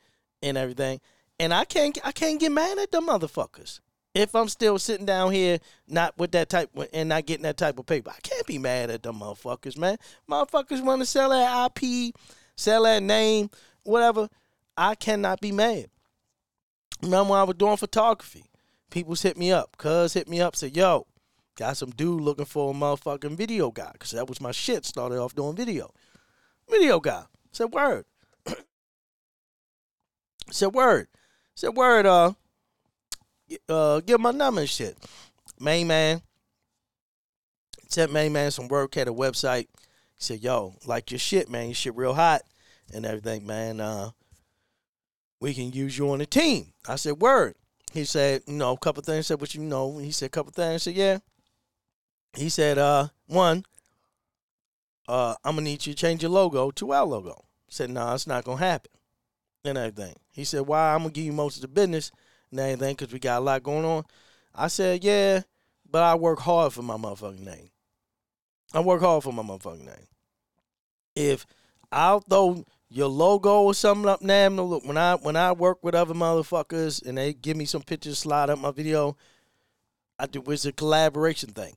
and 0.42 0.56
everything. 0.56 1.00
And 1.38 1.52
I 1.52 1.64
can't, 1.64 1.98
I 2.04 2.12
can't 2.12 2.40
get 2.40 2.52
mad 2.52 2.78
at 2.78 2.92
them 2.92 3.08
motherfuckers. 3.08 3.80
If 4.14 4.36
I'm 4.36 4.48
still 4.48 4.78
sitting 4.78 5.06
down 5.06 5.32
here, 5.32 5.58
not 5.88 6.16
with 6.16 6.30
that 6.32 6.48
type 6.48 6.70
and 6.92 7.08
not 7.08 7.26
getting 7.26 7.42
that 7.42 7.56
type 7.56 7.78
of 7.80 7.86
paper, 7.86 8.10
I 8.10 8.20
can't 8.22 8.46
be 8.46 8.58
mad 8.58 8.90
at 8.90 9.02
them 9.02 9.18
motherfuckers, 9.18 9.76
man. 9.76 9.98
Motherfuckers 10.30 10.84
want 10.84 11.02
to 11.02 11.06
sell 11.06 11.30
that 11.30 11.72
IP, 11.82 12.14
sell 12.56 12.84
that 12.84 13.02
name, 13.02 13.50
whatever. 13.82 14.28
I 14.76 14.94
cannot 14.94 15.40
be 15.40 15.50
mad. 15.50 15.86
Remember 17.02 17.32
when 17.32 17.40
I 17.40 17.44
was 17.44 17.56
doing 17.56 17.76
photography? 17.76 18.44
People's 18.90 19.22
hit 19.22 19.36
me 19.36 19.50
up. 19.50 19.76
Cuz 19.76 20.12
hit 20.12 20.28
me 20.28 20.40
up, 20.40 20.54
said, 20.54 20.76
yo, 20.76 21.08
got 21.56 21.76
some 21.76 21.90
dude 21.90 22.20
looking 22.20 22.44
for 22.44 22.70
a 22.70 22.74
motherfucking 22.74 23.36
video 23.36 23.72
guy. 23.72 23.92
Cause 23.98 24.12
that 24.12 24.28
was 24.28 24.40
my 24.40 24.52
shit. 24.52 24.84
Started 24.84 25.18
off 25.18 25.34
doing 25.34 25.56
video. 25.56 25.92
Video 26.70 27.00
guy. 27.00 27.24
Said 27.50 27.72
word. 27.72 28.04
said 30.50 30.72
word. 30.72 31.08
Said 31.56 31.76
word, 31.76 32.06
uh, 32.06 32.32
uh, 33.68 34.00
give 34.00 34.20
my 34.20 34.30
number 34.30 34.62
and 34.62 34.70
shit. 34.70 34.96
Main 35.60 35.86
man. 35.86 36.22
Sent 37.88 38.12
main 38.12 38.32
man 38.32 38.50
some 38.50 38.68
work, 38.68 38.94
had 38.94 39.08
a 39.08 39.12
website. 39.12 39.68
He 40.16 40.18
said, 40.18 40.42
yo, 40.42 40.74
like 40.86 41.10
your 41.10 41.18
shit, 41.18 41.48
man. 41.48 41.66
Your 41.66 41.74
shit 41.74 41.96
real 41.96 42.14
hot 42.14 42.42
and 42.92 43.06
everything, 43.06 43.46
man. 43.46 43.80
Uh, 43.80 44.10
we 45.40 45.54
can 45.54 45.72
use 45.72 45.96
you 45.96 46.10
on 46.10 46.18
the 46.18 46.26
team. 46.26 46.72
I 46.88 46.96
said, 46.96 47.20
word. 47.20 47.54
He 47.92 48.04
said, 48.04 48.42
you 48.46 48.54
know, 48.54 48.72
a 48.72 48.78
couple 48.78 49.02
things. 49.02 49.28
Said, 49.28 49.40
what 49.40 49.54
you 49.54 49.62
know? 49.62 49.98
He 49.98 50.10
said, 50.10 50.26
a 50.26 50.30
couple 50.30 50.52
things. 50.52 50.74
I 50.74 50.76
said, 50.78 50.94
yeah. 50.94 51.18
He 52.36 52.48
said, 52.48 52.78
uh, 52.78 53.08
one, 53.26 53.64
uh, 55.06 55.34
I'm 55.44 55.56
gonna 55.56 55.64
need 55.64 55.86
you 55.86 55.92
to 55.92 55.98
change 55.98 56.22
your 56.22 56.32
logo 56.32 56.70
to 56.72 56.92
our 56.92 57.04
logo. 57.04 57.44
I 57.44 57.70
said, 57.70 57.90
no, 57.90 58.04
nah, 58.04 58.14
it's 58.14 58.26
not 58.26 58.44
gonna 58.44 58.58
happen. 58.58 58.90
And 59.64 59.78
everything. 59.78 60.14
He 60.32 60.44
said, 60.44 60.62
why? 60.62 60.92
I'm 60.92 61.00
gonna 61.00 61.10
give 61.10 61.24
you 61.24 61.32
most 61.32 61.56
of 61.56 61.62
the 61.62 61.68
business 61.68 62.10
and 62.58 62.72
everything 62.72 62.94
because 62.96 63.12
we 63.12 63.18
got 63.18 63.38
a 63.38 63.44
lot 63.44 63.62
going 63.62 63.84
on. 63.84 64.04
I 64.54 64.68
said, 64.68 65.04
yeah, 65.04 65.42
but 65.90 66.02
I 66.02 66.14
work 66.14 66.40
hard 66.40 66.72
for 66.72 66.82
my 66.82 66.96
motherfucking 66.96 67.44
name. 67.44 67.70
I 68.72 68.80
work 68.80 69.00
hard 69.00 69.22
for 69.22 69.32
my 69.32 69.42
motherfucking 69.42 69.86
name. 69.86 70.06
If 71.14 71.46
I'll 71.92 72.20
throw 72.20 72.64
your 72.94 73.08
logo 73.08 73.62
or 73.62 73.74
something 73.74 74.08
up 74.08 74.22
now. 74.22 74.48
Look, 74.48 74.86
when 74.86 74.96
I 74.96 75.14
when 75.16 75.36
I 75.36 75.52
work 75.52 75.82
with 75.82 75.96
other 75.96 76.14
motherfuckers 76.14 77.04
and 77.04 77.18
they 77.18 77.32
give 77.32 77.56
me 77.56 77.64
some 77.64 77.82
pictures, 77.82 78.20
slide 78.20 78.50
up 78.50 78.58
my 78.60 78.70
video, 78.70 79.16
I 80.18 80.26
do 80.26 80.42
it's 80.46 80.64
a 80.64 80.72
collaboration 80.72 81.50
thing. 81.50 81.74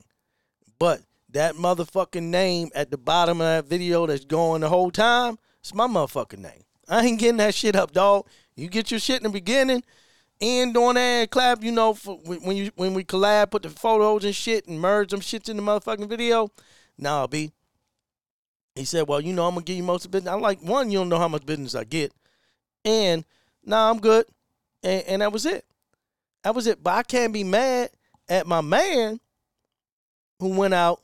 But 0.78 1.02
that 1.30 1.56
motherfucking 1.56 2.22
name 2.22 2.70
at 2.74 2.90
the 2.90 2.98
bottom 2.98 3.40
of 3.40 3.46
that 3.46 3.64
video 3.66 4.06
that's 4.06 4.24
going 4.24 4.60
the 4.60 4.68
whole 4.68 4.92
time, 4.92 5.38
it's 5.60 5.74
my 5.74 5.88
motherfucking 5.88 6.38
name. 6.38 6.64
I 6.88 7.04
ain't 7.04 7.18
getting 7.18 7.38
that 7.38 7.54
shit 7.54 7.74
up, 7.74 7.92
dog. 7.92 8.26
You 8.54 8.68
get 8.68 8.92
your 8.92 9.00
shit 9.00 9.18
in 9.18 9.24
the 9.24 9.30
beginning, 9.30 9.82
and 10.40 10.76
on 10.76 10.94
that 10.94 11.30
clap, 11.30 11.62
you 11.62 11.72
know, 11.72 11.94
for, 11.94 12.16
when 12.16 12.56
you 12.56 12.70
when 12.76 12.94
we 12.94 13.04
collab, 13.04 13.50
put 13.50 13.62
the 13.62 13.70
photos 13.70 14.24
and 14.24 14.34
shit 14.34 14.66
and 14.66 14.80
merge 14.80 15.10
them 15.10 15.20
shits 15.20 15.48
in 15.48 15.56
the 15.56 15.62
motherfucking 15.62 16.08
video. 16.08 16.50
Nah, 16.96 17.26
B. 17.26 17.52
He 18.74 18.84
said, 18.84 19.08
Well, 19.08 19.20
you 19.20 19.32
know, 19.32 19.46
I'm 19.46 19.54
gonna 19.54 19.64
give 19.64 19.76
you 19.76 19.82
most 19.82 20.04
of 20.04 20.12
the 20.12 20.18
business. 20.18 20.32
I'm 20.32 20.40
like, 20.40 20.60
one, 20.60 20.90
you 20.90 20.98
don't 20.98 21.08
know 21.08 21.18
how 21.18 21.28
much 21.28 21.44
business 21.44 21.74
I 21.74 21.84
get. 21.84 22.12
And 22.84 23.24
nah, 23.64 23.90
I'm 23.90 23.98
good. 23.98 24.26
And, 24.82 25.02
and 25.08 25.22
that 25.22 25.32
was 25.32 25.46
it. 25.46 25.64
That 26.44 26.54
was 26.54 26.66
it. 26.66 26.82
But 26.82 26.94
I 26.94 27.02
can't 27.02 27.32
be 27.32 27.44
mad 27.44 27.90
at 28.28 28.46
my 28.46 28.60
man 28.60 29.20
who 30.38 30.56
went 30.56 30.74
out 30.74 31.00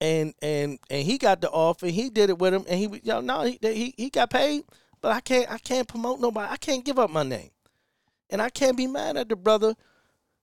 and 0.00 0.34
and 0.42 0.78
and 0.90 1.06
he 1.06 1.18
got 1.18 1.40
the 1.40 1.50
offer. 1.50 1.86
He 1.86 2.10
did 2.10 2.30
it 2.30 2.38
with 2.38 2.54
him, 2.54 2.64
and 2.68 2.78
he 2.78 3.00
yo 3.02 3.20
no 3.20 3.42
he 3.42 3.58
he 3.62 3.94
he 3.96 4.10
got 4.10 4.30
paid, 4.30 4.64
but 5.00 5.12
I 5.12 5.20
can't 5.20 5.50
I 5.50 5.58
can't 5.58 5.88
promote 5.88 6.20
nobody. 6.20 6.52
I 6.52 6.56
can't 6.56 6.84
give 6.84 6.98
up 6.98 7.10
my 7.10 7.22
name, 7.22 7.50
and 8.30 8.42
I 8.42 8.50
can't 8.50 8.76
be 8.76 8.86
mad 8.86 9.16
at 9.16 9.28
the 9.28 9.36
brother 9.36 9.74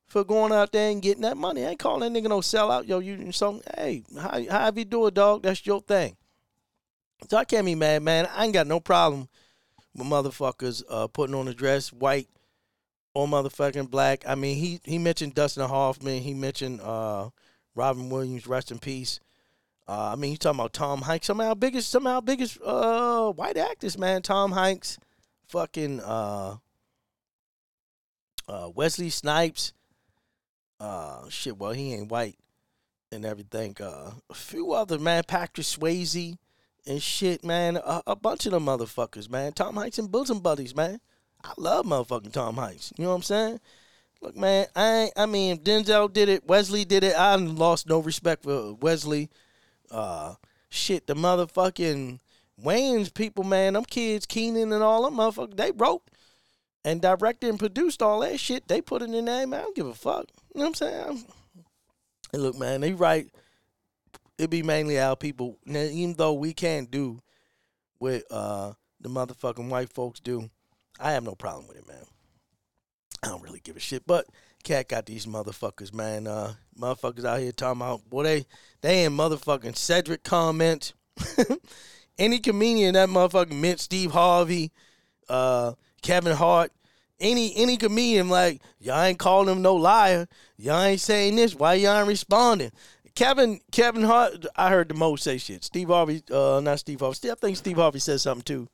for 0.08 0.24
going 0.24 0.52
out 0.52 0.72
there 0.72 0.92
and 0.92 1.02
getting 1.02 1.24
that 1.24 1.38
money. 1.38 1.66
I 1.66 1.70
ain't 1.70 1.80
calling 1.80 2.14
that 2.14 2.20
nigga 2.20 2.30
no 2.30 2.40
sellout. 2.40 2.88
Yo, 2.88 3.00
you 3.00 3.32
so 3.32 3.62
hey 3.78 4.04
how 4.16 4.44
however 4.50 4.80
you 4.80 4.86
do 4.86 5.08
it, 5.08 5.14
dog. 5.14 5.44
That's 5.44 5.66
your 5.66 5.82
thing. 5.82 6.16
So 7.30 7.38
I 7.38 7.46
can't 7.46 7.66
be 7.66 7.76
mad, 7.76 8.04
man. 8.04 8.28
I 8.34 8.46
ain't 8.46 8.54
got 8.54 8.68
no 8.68 8.80
problem 8.80 9.30
with 9.96 10.08
motherfuckers 10.08 10.84
uh, 10.90 11.08
putting 11.08 11.36
on 11.36 11.48
a 11.48 11.54
dress, 11.54 11.94
white 11.94 12.28
or 13.14 13.28
motherfucking 13.28 13.90
black. 13.90 14.24
I 14.28 14.36
mean, 14.36 14.58
he 14.58 14.80
he 14.84 14.98
mentioned 14.98 15.36
Dustin 15.36 15.68
Hoffman. 15.68 16.22
He 16.22 16.34
mentioned 16.34 16.82
uh, 16.82 17.30
Robin 17.76 18.10
Williams, 18.10 18.48
rest 18.48 18.72
in 18.72 18.80
peace. 18.80 19.20
Uh, 19.88 20.12
I 20.14 20.16
mean, 20.16 20.32
he's 20.32 20.40
talking 20.40 20.60
about 20.60 20.74
Tom 20.74 21.02
Hanks. 21.02 21.28
Some 21.28 21.40
of 21.42 21.48
our 21.48 21.56
biggest, 21.56 21.90
some 21.90 22.08
of 22.08 22.14
our 22.14 22.22
biggest 22.22 22.58
uh, 22.64 23.32
white 23.32 23.58
actors, 23.58 23.98
man. 23.98 24.22
Tom 24.22 24.54
Hanks, 24.54 24.98
fucking 25.48 26.00
uh, 26.00 26.56
uh, 28.48 28.70
Wesley 28.74 29.10
Snipes. 29.10 29.74
Uh, 30.80 31.30
shit. 31.30 31.58
Well, 31.58 31.72
he 31.72 31.94
ain't 31.94 32.12
white 32.12 32.38
and 33.12 33.26
everything. 33.26 33.76
Uh, 33.80 34.12
a 34.30 34.34
few 34.34 34.74
other 34.74 35.00
man, 35.00 35.24
Patrick 35.28 35.66
Swayze 35.66 36.38
and 36.86 37.02
shit, 37.02 37.44
man. 37.44 37.78
A, 37.78 38.02
a 38.08 38.16
bunch 38.16 38.46
of 38.46 38.52
them 38.52 38.66
motherfuckers, 38.66 39.30
man. 39.30 39.54
Tom 39.54 39.76
Hanks 39.76 40.00
and 40.00 40.12
bosom 40.12 40.40
buddies, 40.40 40.76
man. 40.76 41.00
I 41.44 41.54
love 41.58 41.86
motherfucking 41.86 42.34
Tom 42.34 42.56
Hanks. 42.56 42.92
You 42.98 43.06
know 43.06 43.12
what 43.12 43.18
I'm 43.18 43.22
saying? 43.24 43.60
Look, 44.22 44.38
man, 44.38 44.68
I 44.76 45.12
I 45.18 45.26
mean, 45.26 45.58
Denzel 45.58 46.12
did 46.12 46.30
it, 46.30 46.48
Wesley 46.48 46.86
did 46.86 47.04
it. 47.04 47.14
I 47.16 47.36
lost 47.36 47.88
no 47.88 48.00
respect 48.00 48.44
for 48.44 48.74
Wesley. 48.76 49.30
Uh, 49.92 50.36
shit, 50.70 51.08
the 51.08 51.14
motherfucking 51.14 52.20
Wayne's 52.58 53.10
people, 53.10 53.44
man, 53.44 53.74
them 53.74 53.84
kids, 53.84 54.26
Keenen 54.26 54.72
and 54.72 54.84
all 54.84 55.04
them 55.04 55.16
motherfuckers, 55.16 55.58
they 55.58 55.72
wrote 55.72 56.04
and 56.86 57.02
directed 57.02 57.50
and 57.50 57.60
produced 57.60 58.02
all 58.02 58.20
that 58.22 58.40
shit. 58.40 58.68
They 58.68 58.82
put 58.82 59.02
in 59.02 59.12
there, 59.12 59.48
man. 59.48 59.60
I 59.60 59.64
don't 59.64 59.76
give 59.76 59.88
a 59.88 59.94
fuck. 59.94 60.26
You 60.54 60.60
know 60.60 60.66
what 60.66 60.68
I'm 60.68 60.74
saying? 60.76 61.26
And 62.34 62.42
look, 62.42 62.58
man, 62.58 62.82
they 62.82 62.94
write. 62.94 63.28
It 64.38 64.50
be 64.50 64.64
mainly 64.64 65.00
our 65.00 65.16
people. 65.16 65.60
Now, 65.66 65.82
even 65.82 66.16
though 66.16 66.34
we 66.34 66.54
can't 66.54 66.90
do 66.90 67.20
what 68.00 68.24
uh, 68.32 68.74
the 69.00 69.10
motherfucking 69.10 69.70
white 69.70 69.94
folks 69.94 70.20
do, 70.20 70.50
I 71.00 71.12
have 71.12 71.24
no 71.24 71.36
problem 71.36 71.68
with 71.68 71.78
it, 71.78 71.88
man. 71.88 72.04
I 73.24 73.28
don't 73.28 73.44
really 73.44 73.62
give 73.62 73.78
a 73.78 73.80
shit. 73.80 74.06
But 74.06 74.26
cat 74.64 74.90
got 74.90 75.06
these 75.06 75.26
motherfuckers, 75.26 75.94
man. 75.94 76.28
Uh, 76.28 76.54
motherfuckers 76.78 77.26
out 77.26 77.40
here 77.40 77.52
talking 77.52 77.82
about 77.82 78.10
boy, 78.10 78.24
they 78.24 78.46
they 78.82 79.06
in 79.06 79.14
motherfucking 79.14 79.78
Cedric 79.78 80.24
comments. 80.24 80.94
Any 82.18 82.40
comedian 82.40 82.94
that 82.94 83.10
motherfucking 83.10 83.60
meant 83.60 83.80
Steve 83.80 84.12
Harvey, 84.12 84.72
uh, 85.30 85.74
Kevin 86.04 86.36
Hart, 86.36 86.72
any 87.20 87.56
any 87.56 87.78
comedian 87.78 88.30
like 88.30 88.62
y'all 88.80 89.02
ain't 89.02 89.20
calling 89.20 89.56
him 89.56 89.62
no 89.62 89.76
liar. 89.76 90.28
Y'all 90.58 90.82
ain't 90.82 91.00
saying 91.00 91.36
this. 91.36 91.56
Why 91.56 91.76
y'all 91.76 92.00
ain't 92.00 92.08
responding? 92.08 92.72
Kevin 93.16 93.60
Kevin 93.72 94.04
Hart, 94.04 94.46
I 94.56 94.70
heard 94.70 94.90
the 94.90 94.96
most 94.96 95.24
say 95.24 95.38
shit. 95.38 95.64
Steve 95.64 95.88
Harvey, 95.88 96.22
uh, 96.32 96.62
not 96.64 96.80
Steve 96.80 97.00
Harvey. 97.00 97.32
I 97.32 97.36
think 97.36 97.58
Steve 97.58 97.78
Harvey 97.78 98.00
said 98.00 98.22
something 98.22 98.44
too. 98.44 98.68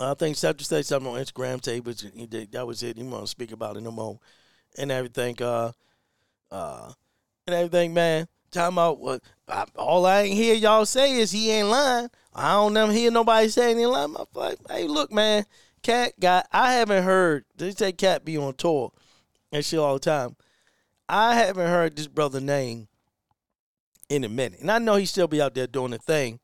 I 0.00 0.14
think 0.14 0.36
Cedric 0.36 0.66
said 0.66 0.84
something 0.84 1.12
on 1.12 1.20
Instagram. 1.20 1.64
Say, 1.64 1.80
but 1.80 2.02
that 2.52 2.66
was 2.66 2.82
it. 2.82 2.96
He 2.96 3.04
want 3.04 3.24
to 3.24 3.28
speak 3.28 3.52
about 3.52 3.76
it 3.76 3.82
no 3.82 3.90
more, 3.90 4.18
and 4.76 4.90
everything. 4.90 5.40
Uh, 5.40 5.72
uh, 6.50 6.92
and 7.46 7.54
everything, 7.54 7.94
man. 7.94 8.26
Talking 8.50 8.74
about 8.74 9.00
what? 9.00 9.22
I, 9.48 9.64
all 9.76 10.06
I 10.06 10.22
ain't 10.22 10.34
hear 10.34 10.54
y'all 10.54 10.86
say 10.86 11.14
is 11.14 11.32
he 11.32 11.50
ain't 11.50 11.68
lying. 11.68 12.08
I 12.34 12.52
don't 12.52 12.72
never 12.72 12.92
hear 12.92 13.10
nobody 13.10 13.48
saying 13.48 13.78
he 13.78 13.86
lying. 13.86 14.16
I'm 14.18 14.26
like, 14.34 14.58
hey, 14.70 14.84
look, 14.84 15.12
man. 15.12 15.44
Katt 15.84 16.18
got. 16.18 16.48
I 16.50 16.72
haven't 16.72 17.04
heard. 17.04 17.44
They 17.56 17.70
say 17.70 17.92
Katt 17.92 18.24
be 18.24 18.38
on 18.38 18.54
tour 18.54 18.90
and 19.52 19.64
shit 19.64 19.78
all 19.78 19.94
the 19.94 20.00
time. 20.00 20.34
I 21.08 21.34
haven't 21.34 21.68
heard 21.68 21.94
this 21.94 22.06
brother 22.08 22.40
name 22.40 22.88
in 24.08 24.24
a 24.24 24.28
minute, 24.30 24.60
and 24.60 24.70
I 24.70 24.78
know 24.78 24.96
he 24.96 25.04
still 25.04 25.28
be 25.28 25.42
out 25.42 25.54
there 25.54 25.66
doing 25.66 25.90
the 25.90 25.98
thing. 25.98 26.40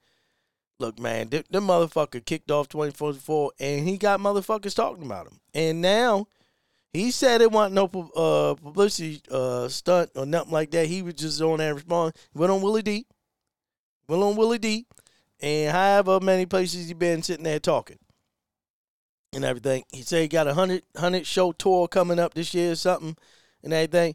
Look, 0.78 0.98
man, 0.98 1.30
the, 1.30 1.42
the 1.50 1.60
motherfucker 1.60 2.24
kicked 2.24 2.50
off 2.50 2.68
2044, 2.68 3.52
and 3.58 3.88
he 3.88 3.96
got 3.96 4.20
motherfuckers 4.20 4.74
talking 4.74 5.04
about 5.04 5.26
him. 5.26 5.40
And 5.54 5.80
now 5.80 6.26
he 6.92 7.10
said 7.10 7.40
it 7.40 7.50
wasn't 7.50 7.74
no 7.74 7.84
uh, 8.14 8.54
publicity 8.62 9.22
uh, 9.30 9.68
stunt 9.68 10.10
or 10.16 10.26
nothing 10.26 10.52
like 10.52 10.70
that. 10.72 10.86
He 10.86 11.00
was 11.00 11.14
just 11.14 11.40
on 11.40 11.58
there 11.58 11.74
responding. 11.74 12.12
Went 12.34 12.52
on 12.52 12.60
Willie 12.60 12.82
D. 12.82 13.06
Went 14.06 14.22
on 14.22 14.36
Willie 14.36 14.58
D. 14.58 14.86
And 15.40 15.72
however 15.72 16.20
many 16.20 16.44
places 16.44 16.88
he 16.88 16.94
been 16.94 17.22
sitting 17.22 17.44
there 17.44 17.58
talking 17.58 17.98
and 19.32 19.44
everything. 19.44 19.84
He 19.92 20.02
said 20.02 20.22
he 20.22 20.28
got 20.28 20.48
a 20.48 20.54
hundred 20.54 20.82
hundred 20.96 21.26
show 21.26 21.52
tour 21.52 21.88
coming 21.88 22.18
up 22.18 22.34
this 22.34 22.54
year 22.54 22.72
or 22.72 22.76
something 22.76 23.16
and 23.62 23.72
everything. 23.72 24.14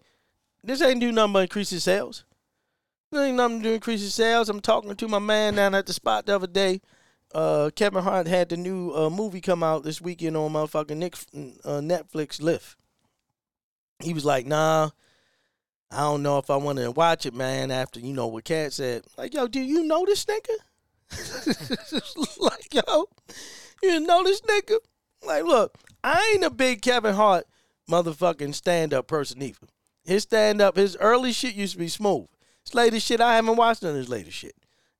This 0.63 0.81
ain't 0.81 0.99
do 0.99 1.11
nothing 1.11 1.33
but 1.33 1.43
increase 1.43 1.69
his 1.69 1.83
sales. 1.83 2.23
This 3.11 3.21
ain't 3.21 3.37
nothing 3.37 3.61
to 3.61 3.73
increase 3.73 4.01
his 4.01 4.13
sales. 4.13 4.49
I'm 4.49 4.59
talking 4.59 4.95
to 4.95 5.07
my 5.07 5.19
man 5.19 5.55
down 5.55 5.75
at 5.75 5.85
the 5.85 5.93
spot 5.93 6.25
the 6.25 6.35
other 6.35 6.47
day. 6.47 6.81
Uh, 7.33 7.69
Kevin 7.75 8.03
Hart 8.03 8.27
had 8.27 8.49
the 8.49 8.57
new 8.57 8.91
uh, 8.93 9.09
movie 9.09 9.41
come 9.41 9.63
out 9.63 9.83
this 9.83 10.01
weekend 10.01 10.37
on 10.37 10.53
motherfucking 10.53 10.97
Nick, 10.97 11.15
uh, 11.63 11.81
Netflix 11.81 12.41
Lift. 12.41 12.77
He 13.99 14.13
was 14.13 14.25
like, 14.25 14.45
nah, 14.45 14.89
I 15.91 15.99
don't 15.99 16.23
know 16.23 16.37
if 16.37 16.49
I 16.49 16.55
want 16.55 16.79
to 16.79 16.91
watch 16.91 17.25
it, 17.25 17.33
man, 17.33 17.71
after, 17.71 17.99
you 17.99 18.13
know, 18.13 18.27
what 18.27 18.43
Katt 18.43 18.73
said. 18.73 19.03
Like, 19.17 19.33
yo, 19.33 19.47
do 19.47 19.59
you 19.59 19.83
know 19.83 20.05
this 20.05 20.25
nigga? 20.25 20.55
like, 22.39 22.73
yo, 22.73 23.05
you 23.83 23.99
know 23.99 24.23
this 24.23 24.41
nigga? 24.41 24.77
Like, 25.25 25.43
look, 25.43 25.75
I 26.03 26.33
ain't 26.33 26.43
a 26.43 26.49
big 26.49 26.81
Kevin 26.81 27.15
Hart 27.15 27.45
motherfucking 27.89 28.53
stand 28.55 28.93
up 28.93 29.07
person 29.07 29.41
either. 29.41 29.67
His 30.05 30.23
stand 30.23 30.61
up, 30.61 30.75
his 30.75 30.95
early 30.99 31.31
shit 31.31 31.55
used 31.55 31.73
to 31.73 31.79
be 31.79 31.87
smooth. 31.87 32.27
His 32.63 32.75
latest 32.75 33.07
shit, 33.07 33.21
I 33.21 33.35
haven't 33.35 33.55
watched 33.55 33.83
none 33.83 33.91
of 33.91 33.97
his 33.97 34.09
latest 34.09 34.37
shit 34.37 34.55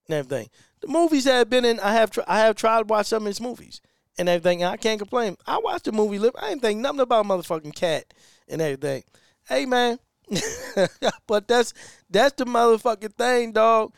and 0.07 0.15
everything. 0.15 0.49
The 0.81 0.87
movies 0.87 1.25
that 1.25 1.33
have 1.33 1.49
been 1.49 1.65
in, 1.65 1.79
I 1.79 1.93
have 1.93 2.11
tr- 2.11 2.21
I 2.27 2.39
have 2.39 2.55
tried 2.55 2.79
to 2.79 2.85
watch 2.85 3.07
some 3.07 3.23
of 3.23 3.27
his 3.27 3.41
movies 3.41 3.81
and 4.17 4.29
everything. 4.29 4.63
And 4.63 4.71
I 4.71 4.77
can't 4.77 4.99
complain. 4.99 5.37
I 5.45 5.57
watched 5.59 5.85
the 5.85 5.91
movie 5.91 6.19
Lip. 6.19 6.35
I 6.39 6.51
ain't 6.51 6.61
think 6.61 6.79
nothing 6.79 6.99
about 7.01 7.25
motherfucking 7.25 7.75
cat 7.75 8.13
and 8.47 8.61
everything. 8.61 9.03
Hey 9.47 9.65
man, 9.65 9.99
but 11.27 11.47
that's 11.47 11.73
that's 12.09 12.35
the 12.35 12.45
motherfucking 12.45 13.13
thing, 13.13 13.51
dog. 13.51 13.93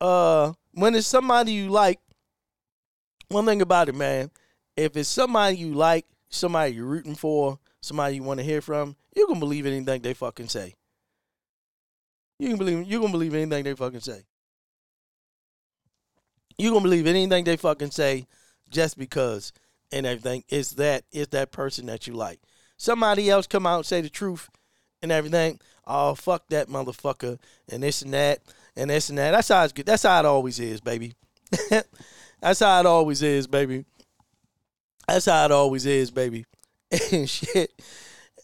Uh, 0.00 0.52
when 0.72 0.94
it's 0.94 1.06
somebody 1.06 1.52
you 1.52 1.70
like, 1.70 1.98
one 3.28 3.46
thing 3.46 3.62
about 3.62 3.88
it, 3.88 3.94
man, 3.94 4.30
if 4.76 4.96
it's 4.96 5.08
somebody 5.08 5.56
you 5.56 5.74
like, 5.74 6.06
somebody 6.28 6.74
you're 6.74 6.86
rooting 6.86 7.14
for, 7.14 7.58
somebody 7.80 8.16
you 8.16 8.22
want 8.22 8.38
to 8.40 8.44
hear 8.44 8.60
from, 8.60 8.96
you 9.14 9.26
can 9.26 9.40
believe 9.40 9.66
anything 9.66 10.02
they 10.02 10.14
fucking 10.14 10.48
say. 10.48 10.74
You 12.38 12.48
can 12.48 12.58
believe 12.58 12.86
you 12.86 13.00
can 13.00 13.10
believe 13.10 13.34
anything 13.34 13.64
they 13.64 13.74
fucking 13.74 14.00
say. 14.00 14.24
You 16.58 16.70
gonna 16.70 16.82
believe 16.82 17.06
anything 17.06 17.44
they 17.44 17.56
fucking 17.56 17.90
say 17.90 18.26
just 18.70 18.98
because 18.98 19.52
and 19.92 20.06
everything 20.06 20.44
is 20.48 20.72
that 20.72 21.04
is 21.12 21.28
that 21.28 21.52
person 21.52 21.86
that 21.86 22.06
you 22.06 22.14
like. 22.14 22.40
Somebody 22.76 23.30
else 23.30 23.46
come 23.46 23.66
out 23.66 23.78
and 23.78 23.86
say 23.86 24.00
the 24.02 24.10
truth 24.10 24.50
and 25.02 25.10
everything. 25.10 25.60
Oh 25.86 26.14
fuck 26.14 26.48
that 26.48 26.68
motherfucker 26.68 27.38
and 27.70 27.82
this 27.82 28.02
and 28.02 28.12
that 28.12 28.40
and 28.76 28.90
this 28.90 29.08
and 29.08 29.18
that. 29.18 29.30
That's 29.30 29.48
how 29.48 29.64
it's 29.64 29.72
good. 29.72 29.86
That's 29.86 30.02
how 30.02 30.18
it 30.20 30.26
always 30.26 30.60
is, 30.60 30.80
baby. 30.80 31.14
That's 32.40 32.60
how 32.60 32.80
it 32.80 32.86
always 32.86 33.22
is, 33.22 33.46
baby. 33.46 33.84
That's 35.08 35.26
how 35.26 35.44
it 35.44 35.52
always 35.52 35.86
is, 35.86 36.10
baby. 36.10 36.44
and 37.12 37.28
shit. 37.28 37.70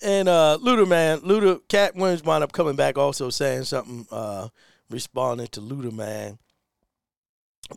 And 0.02 0.28
uh 0.28 0.58
Luda 0.60 0.86
man, 0.86 1.20
Luda 1.20 1.60
Katt 1.68 1.94
Williams 1.94 2.24
wound 2.24 2.42
up 2.42 2.52
coming 2.52 2.76
back 2.76 2.98
also 2.98 3.30
saying 3.30 3.64
something, 3.64 4.06
uh, 4.10 4.48
responding 4.90 5.46
to 5.48 5.60
Luda 5.60 5.92
man. 5.92 6.38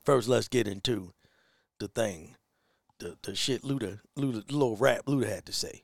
First 0.04 0.28
let's 0.28 0.48
get 0.48 0.68
into 0.68 1.14
the 1.80 1.88
thing. 1.88 2.36
The 3.00 3.18
the 3.22 3.36
shit 3.36 3.62
Luda 3.62 4.00
Luda 4.18 4.46
the 4.48 4.54
little 4.54 4.76
rap 4.76 5.06
Luda 5.06 5.28
had 5.28 5.46
to 5.46 5.54
say. 5.54 5.84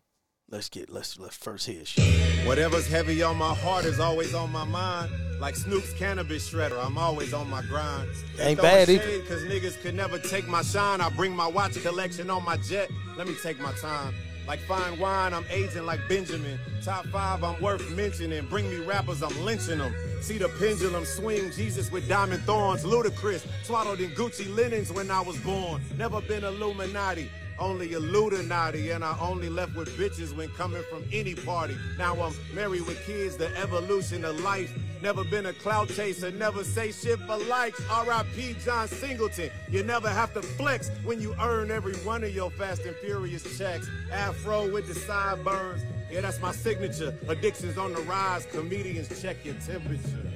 Let's 0.51 0.67
get 0.67 0.89
let's 0.91 1.17
let's 1.17 1.37
first 1.37 1.65
hear 1.65 1.85
shit. 1.85 2.45
Whatever's 2.45 2.85
heavy 2.85 3.23
on 3.23 3.37
my 3.37 3.55
heart 3.55 3.85
is 3.85 4.01
always 4.01 4.33
on 4.33 4.51
my 4.51 4.65
mind. 4.65 5.09
Like 5.39 5.55
Snoop's 5.55 5.93
cannabis 5.93 6.51
shredder, 6.51 6.85
I'm 6.85 6.97
always 6.97 7.33
on 7.33 7.49
my 7.49 7.61
grind. 7.61 8.09
Ain't 8.37 8.61
bad 8.61 8.89
either. 8.89 9.21
Cause 9.21 9.43
niggas 9.43 9.81
could 9.81 9.95
never 9.95 10.19
take 10.19 10.49
my 10.49 10.61
shine. 10.61 10.99
I 10.99 11.09
bring 11.09 11.33
my 11.33 11.47
watch 11.47 11.81
collection 11.81 12.29
on 12.29 12.43
my 12.43 12.57
jet. 12.57 12.89
Let 13.15 13.29
me 13.29 13.35
take 13.41 13.61
my 13.61 13.71
time. 13.81 14.13
Like 14.45 14.59
fine 14.59 14.99
wine, 14.99 15.33
I'm 15.33 15.45
aging 15.49 15.85
like 15.85 16.01
Benjamin. 16.09 16.59
Top 16.83 17.05
five, 17.05 17.45
I'm 17.45 17.61
worth 17.61 17.89
mentioning. 17.95 18.45
Bring 18.47 18.69
me 18.69 18.85
rappers, 18.85 19.23
I'm 19.23 19.45
lynching 19.45 19.77
them. 19.77 19.95
See 20.19 20.37
the 20.37 20.49
pendulum 20.59 21.05
swing, 21.05 21.49
Jesus 21.53 21.89
with 21.93 22.09
diamond 22.09 22.43
thorns, 22.43 22.83
ludicrous. 22.83 23.47
Swaddled 23.63 24.01
in 24.01 24.09
Gucci 24.11 24.53
linens 24.53 24.91
when 24.91 25.11
I 25.11 25.21
was 25.21 25.37
born. 25.39 25.81
Never 25.97 26.19
been 26.19 26.43
Illuminati. 26.43 27.31
Only 27.59 27.93
Illuminati, 27.93 28.91
and 28.91 29.03
I 29.03 29.15
only 29.19 29.49
left 29.49 29.75
with 29.75 29.89
bitches 29.97 30.35
when 30.35 30.49
coming 30.49 30.83
from 30.89 31.03
any 31.11 31.35
party. 31.35 31.77
Now 31.97 32.19
I'm 32.21 32.33
married 32.53 32.85
with 32.87 33.05
kids, 33.05 33.37
the 33.37 33.55
evolution 33.57 34.25
of 34.25 34.39
life. 34.41 34.71
Never 35.01 35.23
been 35.23 35.47
a 35.47 35.53
clout 35.53 35.89
chaser, 35.89 36.31
never 36.31 36.63
say 36.63 36.91
shit 36.91 37.19
for 37.19 37.37
likes. 37.37 37.81
R.I.P. 37.89 38.55
John 38.63 38.87
Singleton. 38.87 39.49
You 39.69 39.83
never 39.83 40.09
have 40.09 40.33
to 40.33 40.41
flex 40.41 40.89
when 41.03 41.21
you 41.21 41.35
earn 41.41 41.71
every 41.71 41.95
one 41.97 42.23
of 42.23 42.33
your 42.33 42.51
fast 42.51 42.85
and 42.85 42.95
furious 42.97 43.57
checks. 43.57 43.89
Afro 44.11 44.71
with 44.71 44.87
the 44.87 44.95
sideburns. 44.95 45.83
Yeah, 46.11 46.21
that's 46.21 46.39
my 46.41 46.51
signature. 46.51 47.17
Addictions 47.27 47.77
on 47.77 47.93
the 47.93 48.01
rise. 48.01 48.45
Comedians 48.45 49.21
check 49.21 49.43
your 49.45 49.55
temperature. 49.55 50.31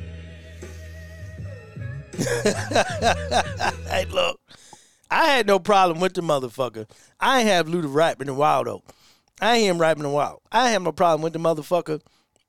hey, 3.89 4.05
look, 4.09 4.39
I 5.15 5.27
had 5.27 5.47
no 5.47 5.59
problem 5.59 6.01
with 6.01 6.13
the 6.13 6.19
motherfucker. 6.19 6.89
I 7.21 7.39
ain't 7.39 7.47
have 7.47 7.67
Luda 7.67 7.85
rapping 7.87 8.27
in 8.27 8.33
a 8.33 8.37
while 8.37 8.65
though. 8.65 8.83
I 9.39 9.55
ain't 9.55 9.69
him 9.69 9.79
rapping 9.79 10.03
in 10.03 10.09
a 10.09 10.13
while. 10.13 10.41
I 10.51 10.63
ain't 10.63 10.73
have 10.73 10.81
no 10.81 10.91
problem 10.91 11.21
with 11.21 11.31
the 11.31 11.39
motherfucker. 11.39 12.01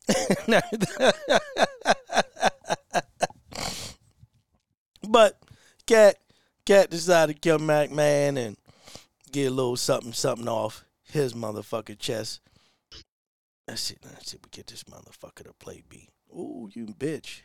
but 5.08 5.40
Katt, 5.86 6.16
Katt 6.64 6.90
decided 6.90 7.40
to 7.40 7.48
come 7.48 7.68
back, 7.68 7.92
man, 7.92 8.36
and 8.36 8.56
get 9.30 9.46
a 9.46 9.54
little 9.54 9.76
something, 9.76 10.12
something 10.12 10.48
off 10.48 10.84
his 11.04 11.34
motherfucking 11.34 12.00
chest. 12.00 12.40
Let's 13.68 13.82
see, 13.82 13.96
let's 14.04 14.32
see 14.32 14.38
we 14.42 14.50
get 14.50 14.66
this 14.66 14.82
motherfucker 14.84 15.44
to 15.44 15.52
play 15.60 15.84
B. 15.88 16.08
Ooh, 16.32 16.68
you 16.72 16.86
bitch. 16.86 17.42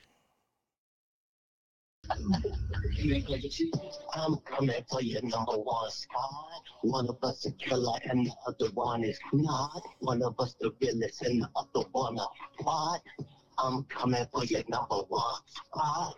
I'm 4.13 4.37
coming 4.45 4.83
for 4.89 5.01
your 5.01 5.21
number 5.21 5.53
one 5.53 5.91
spot. 5.91 6.63
One 6.81 7.07
of 7.07 7.17
us 7.23 7.45
a 7.45 7.51
killer 7.51 7.97
and 8.03 8.25
the 8.25 8.31
other 8.47 8.71
one 8.73 9.03
is 9.03 9.19
not. 9.33 9.81
One 9.99 10.21
of 10.21 10.39
us 10.39 10.55
the 10.59 10.71
realest 10.81 11.21
and 11.21 11.43
the 11.43 11.49
other 11.55 11.87
one 11.91 12.17
a 12.17 12.25
quad. 12.61 13.01
I'm 13.57 13.83
coming 13.83 14.25
for 14.33 14.43
your 14.45 14.63
number 14.67 14.97
one 15.07 15.41
squad. 15.47 16.15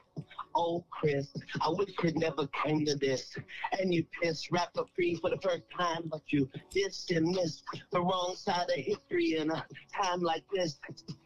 Oh, 0.56 0.86
Chris, 0.90 1.28
I 1.62 1.70
wish 1.70 1.90
it 2.04 2.16
never 2.16 2.48
came 2.48 2.86
to 2.86 2.96
this. 2.96 3.36
And 3.80 3.94
you 3.94 4.06
pissed 4.22 4.52
rapper 4.52 4.84
free 4.96 5.16
for 5.16 5.30
the 5.30 5.38
first 5.38 5.64
time, 5.78 6.04
but 6.06 6.22
you 6.28 6.50
dissed 6.74 7.16
and 7.16 7.28
missed 7.28 7.64
the 7.92 8.02
wrong 8.02 8.36
side 8.38 8.70
of 8.70 8.76
history 8.76 9.38
in 9.38 9.52
a 9.52 9.66
time 9.94 10.22
like 10.22 10.44
this. 10.54 10.80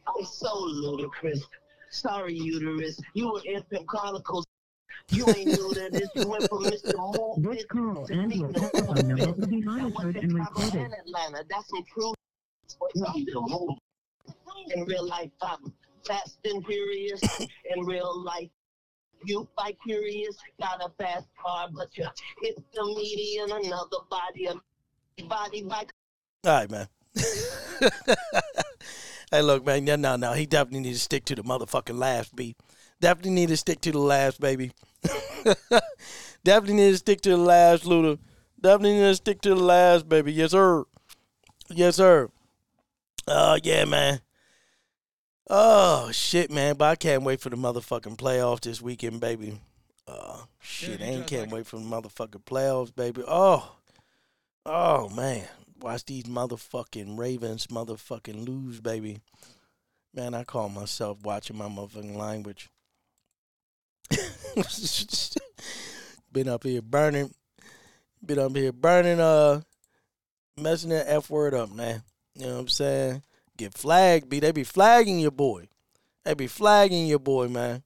I'm 0.08 0.26
so 0.26 0.58
ludicrous. 0.58 1.46
Sorry, 1.90 2.34
uterus. 2.34 3.00
You 3.14 3.32
were 3.34 3.42
in 3.46 3.64
Pimp 3.64 3.88
Chronicles. 3.88 4.46
You 5.10 5.26
ain't 5.30 5.48
new 5.48 5.74
to 5.74 5.90
this. 5.92 6.10
You 6.16 6.28
went 6.28 6.50
from 6.50 6.64
Mr. 6.64 6.96
Moore. 6.98 7.36
This 7.38 7.66
call 7.66 8.06
and 8.10 8.34
your 8.34 8.52
telephone 8.52 9.08
number 9.08 9.32
will 9.32 9.48
be 9.48 9.62
monitored 9.62 10.18
and 10.18 10.34
recorded. 10.34 10.92
Atlanta. 11.00 11.46
That's 11.50 11.70
some 11.70 11.84
true. 11.94 12.14
In 14.76 14.84
real 14.84 15.08
life, 15.08 15.32
I'm 15.42 15.74
fast 16.06 16.40
and 16.44 16.66
furious. 16.66 17.22
In 17.40 17.86
real 17.86 18.24
life, 18.24 18.50
you 19.24 19.48
fight 19.58 19.78
curious. 19.86 20.36
Got 20.60 20.82
a 20.84 20.90
fast 21.02 21.28
car, 21.42 21.70
but 21.74 21.98
you 21.98 22.06
hit 22.42 22.58
the 22.74 22.86
median. 22.86 23.52
Another 23.52 23.98
body, 24.10 24.48
a 24.48 25.24
body 25.24 25.64
by 25.64 25.86
All 26.46 26.54
right, 26.54 26.70
man. 26.70 26.88
hey, 29.32 29.42
look, 29.42 29.66
man. 29.66 29.86
No, 29.86 29.96
no, 29.96 30.16
no. 30.16 30.34
He 30.34 30.46
definitely 30.46 30.82
need 30.82 30.94
to 30.94 31.00
stick 31.00 31.26
to 31.26 31.36
the 31.36 31.44
motherfucking 31.44 31.98
last 31.98 32.36
B. 32.36 32.56
Definitely 33.00 33.32
need 33.32 33.50
to 33.50 33.58
stick 33.58 33.82
to 33.82 33.92
the 33.92 34.00
last, 34.00 34.40
baby. 34.40 34.72
definitely 36.44 36.76
need 36.76 36.92
to 36.92 36.98
stick 36.98 37.22
to 37.22 37.30
the 37.30 37.38
last, 37.38 37.84
Luda. 37.84 38.18
Definitely 38.60 38.94
need 38.94 39.02
to 39.02 39.16
stick 39.16 39.42
to 39.42 39.50
the 39.50 39.56
last, 39.56 40.10
baby. 40.10 40.34
Yes, 40.34 40.52
sir. 40.52 40.84
Yes, 41.70 41.98
sir. 41.98 42.30
Oh, 43.28 43.58
yeah, 43.62 43.86
man. 43.86 44.22
Oh, 45.50 46.10
shit, 46.12 46.52
man. 46.52 46.76
But 46.76 46.86
I 46.86 46.96
can't 46.96 47.24
wait 47.24 47.40
for 47.40 47.50
the 47.50 47.58
motherfucking 47.58 48.18
playoffs 48.18 48.62
this 48.62 48.82
weekend, 48.82 49.20
baby. 49.20 49.60
Uh, 50.08 50.44
shit, 50.60 51.02
I 51.02 51.06
ain't 51.06 51.28
can't 51.28 51.52
wait 51.52 51.68
for 51.68 51.78
the 51.78 51.86
motherfucking 51.86 52.46
playoffs, 52.46 52.96
baby. 52.96 53.24
Oh, 53.28 53.76
oh, 54.66 55.10
man. 55.10 55.46
Watch 55.80 56.06
these 56.06 56.24
motherfucking 56.24 57.18
Ravens 57.18 57.68
motherfucking 57.68 58.48
lose, 58.48 58.80
baby. 58.80 59.20
Man, 60.14 60.34
I 60.34 60.44
call 60.44 60.70
myself 60.70 61.20
watching 61.24 61.58
my 61.58 61.68
motherfucking 61.68 62.16
language. 62.16 62.70
Been 66.32 66.50
up 66.50 66.64
here 66.64 66.82
burning. 66.82 67.34
Been 68.26 68.40
up 68.40 68.56
here 68.56 68.72
burning, 68.72 69.20
uh, 69.20 69.62
messing 70.58 70.90
that 70.90 71.06
F 71.08 71.30
word 71.30 71.54
up, 71.54 71.72
man. 71.72 72.02
You 72.34 72.48
know 72.48 72.54
what 72.56 72.62
I'm 72.62 72.68
saying? 72.70 73.24
Get 73.58 73.74
flagged, 73.74 74.30
B. 74.30 74.40
They 74.40 74.52
be 74.52 74.64
flagging 74.64 75.20
your 75.20 75.32
boy. 75.32 75.68
They 76.26 76.34
be 76.34 76.48
flagging 76.48 77.08
your 77.08 77.20
boy, 77.20 77.48
man. 77.48 77.84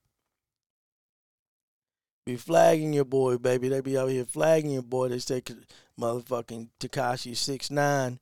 Be 2.26 2.36
flagging 2.36 2.94
your 2.94 3.06
boy, 3.06 3.38
baby. 3.38 3.70
They 3.70 3.82
be 3.82 3.98
out 3.98 4.10
here 4.10 4.26
flagging 4.26 4.72
your 4.72 4.84
boy. 4.84 5.10
They 5.10 5.20
say 5.20 5.42
motherfucking 6.00 6.70
Tekashi 6.80 7.36
six 7.36 7.72
nine 7.72 8.20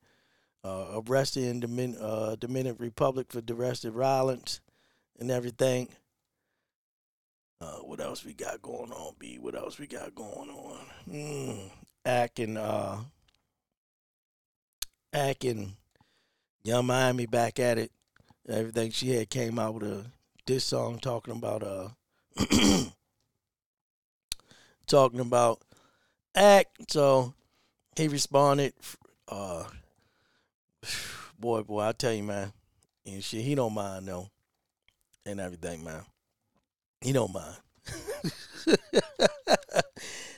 uh, 0.63 1.01
arrested 1.07 1.43
in 1.43 1.62
Domin- 1.62 2.01
uh, 2.01 2.35
Dominican 2.35 2.77
Republic 2.79 3.27
for 3.29 3.41
domestic 3.41 3.93
violence 3.93 4.62
and 5.19 5.29
everything. 5.31 5.89
Uh, 7.62 7.79
what 7.79 7.99
else 7.99 8.23
we 8.23 8.33
got 8.33 8.62
going 8.62 8.91
on, 8.91 9.13
B? 9.19 9.38
What 9.38 9.55
else 9.55 9.77
we 9.77 9.88
got 9.88 10.15
going 10.15 10.49
on? 10.49 10.79
Mm, 11.09 11.69
acting, 12.05 12.55
uh, 12.55 12.99
acting, 15.13 15.75
Yung 16.63 16.85
Miami 16.85 17.25
back 17.25 17.59
at 17.59 17.77
it. 17.77 17.91
Everything 18.47 18.91
she 18.91 19.09
had 19.15 19.29
came 19.29 19.59
out 19.59 19.75
with 19.75 19.83
a 19.83 20.05
this 20.45 20.63
song 20.63 20.99
talking 20.99 21.35
about 21.35 21.62
uh, 21.62 21.89
talking 24.89 25.19
about 25.19 25.62
act. 26.36 26.91
So 26.91 27.34
he 27.95 28.08
responded, 28.08 28.73
uh, 29.28 29.65
boy, 31.39 31.63
boy, 31.63 31.82
I 31.82 31.91
tell 31.93 32.13
you, 32.13 32.23
man, 32.23 32.52
and 33.06 33.23
shit, 33.23 33.41
he 33.41 33.56
don't 33.56 33.73
mind 33.73 34.08
though, 34.08 34.30
and 35.25 35.39
everything, 35.39 35.84
man. 35.84 36.02
He 37.02 37.13
don't 37.13 37.34
mind. 37.34 37.56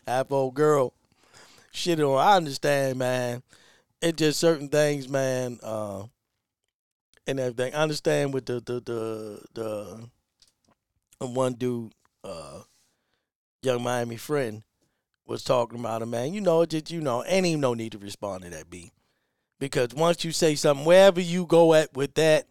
Half 0.08 0.32
old 0.32 0.54
girl, 0.54 0.94
shit. 1.72 2.00
On, 2.00 2.18
I 2.18 2.36
understand, 2.36 3.00
man. 3.00 3.42
It 4.02 4.18
just 4.18 4.40
certain 4.40 4.70
things, 4.70 5.08
man, 5.08 5.60
uh, 5.62 6.04
and 7.28 7.40
everything. 7.40 7.74
I 7.74 7.84
understand 7.84 8.34
with 8.34 8.46
the 8.46 8.56
the 8.60 8.82
the 8.82 9.42
the, 9.54 10.10
the 11.20 11.28
one 11.28 11.54
dude, 11.54 11.94
uh, 12.24 12.62
Yung 13.63 13.84
Miami 13.84 14.17
friend, 14.17 14.63
was 15.26 15.43
talking 15.43 15.80
about 15.80 16.02
him, 16.02 16.10
man. 16.10 16.34
You 16.34 16.41
know, 16.41 16.65
just 16.65 16.91
you 16.91 17.02
know, 17.02 17.24
ain't 17.26 17.45
even 17.45 17.62
no 17.62 17.74
need 17.74 17.91
to 17.91 17.97
respond 18.00 18.43
to 18.43 18.50
that, 18.50 18.69
B 18.69 18.91
because 19.62 19.93
once 19.93 20.26
you 20.26 20.32
say 20.32 20.56
something, 20.56 20.86
wherever 20.86 21.21
you 21.21 21.45
go 21.45 21.76
at 21.76 21.95
with 21.95 22.15
that, 22.15 22.47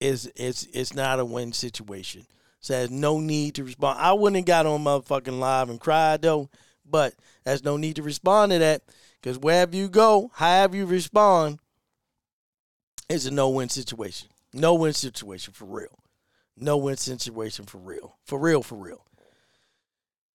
is 0.00 0.32
it's 0.34 0.66
it's 0.72 0.94
not 0.94 1.20
a 1.20 1.24
win 1.24 1.52
situation. 1.52 2.24
So 2.60 2.72
there's 2.72 2.90
no 2.90 3.20
need 3.20 3.56
to 3.56 3.64
respond. 3.64 3.98
I 4.00 4.12
wouldn't 4.12 4.36
have 4.36 4.46
got 4.46 4.66
on 4.66 4.82
motherfucking 4.82 5.38
live 5.38 5.68
and 5.70 5.80
cried 5.80 6.22
though, 6.22 6.48
but 6.88 7.14
there's 7.44 7.64
no 7.64 7.76
need 7.76 7.96
to 7.96 8.02
respond 8.02 8.52
to 8.52 8.58
that 8.60 8.82
because 9.20 9.38
wherever 9.38 9.76
you 9.76 9.88
go, 9.88 10.30
however 10.34 10.76
you 10.76 10.86
respond, 10.86 11.58
it's 13.10 13.26
a 13.26 13.30
no 13.30 13.50
win 13.50 13.68
situation. 13.68 14.28
No 14.54 14.74
win 14.74 14.94
situation 14.94 15.52
for 15.52 15.66
real. 15.66 15.98
No 16.56 16.76
win 16.78 16.96
situation 16.96 17.66
for 17.66 17.78
real. 17.78 18.16
For 18.24 18.38
real, 18.38 18.62
for 18.62 18.76
real 18.76 19.04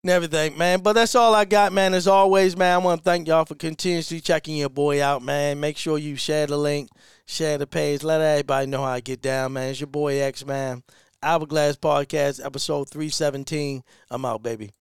and 0.03 0.11
everything, 0.11 0.57
man. 0.57 0.81
But 0.81 0.93
that's 0.93 1.15
all 1.15 1.33
I 1.33 1.45
got, 1.45 1.71
man. 1.71 1.93
As 1.93 2.07
always, 2.07 2.57
man, 2.57 2.73
I 2.73 2.77
want 2.77 2.99
to 2.99 3.03
thank 3.05 3.27
y'all 3.27 3.45
for 3.45 3.55
continuously 3.55 4.19
checking 4.19 4.57
your 4.57 4.69
boy 4.69 5.01
out, 5.01 5.23
man. 5.23 5.61
Make 5.61 5.77
sure 5.77 5.97
you 5.97 6.17
share 6.17 6.45
the 6.45 6.57
link, 6.57 6.89
share 7.25 7.57
the 7.57 7.65
page, 7.65 8.03
let 8.03 8.19
everybody 8.19 8.67
know 8.67 8.79
how 8.79 8.91
I 8.91 8.99
get 8.99 9.21
down, 9.21 9.53
man. 9.53 9.69
It's 9.69 9.79
your 9.79 9.87
boy 9.87 10.19
X, 10.19 10.45
man. 10.45 10.83
Hourglass 11.21 11.77
Podcast, 11.77 12.45
episode 12.45 12.89
317. 12.89 13.81
I'm 14.11 14.25
out, 14.25 14.43
baby. 14.43 14.73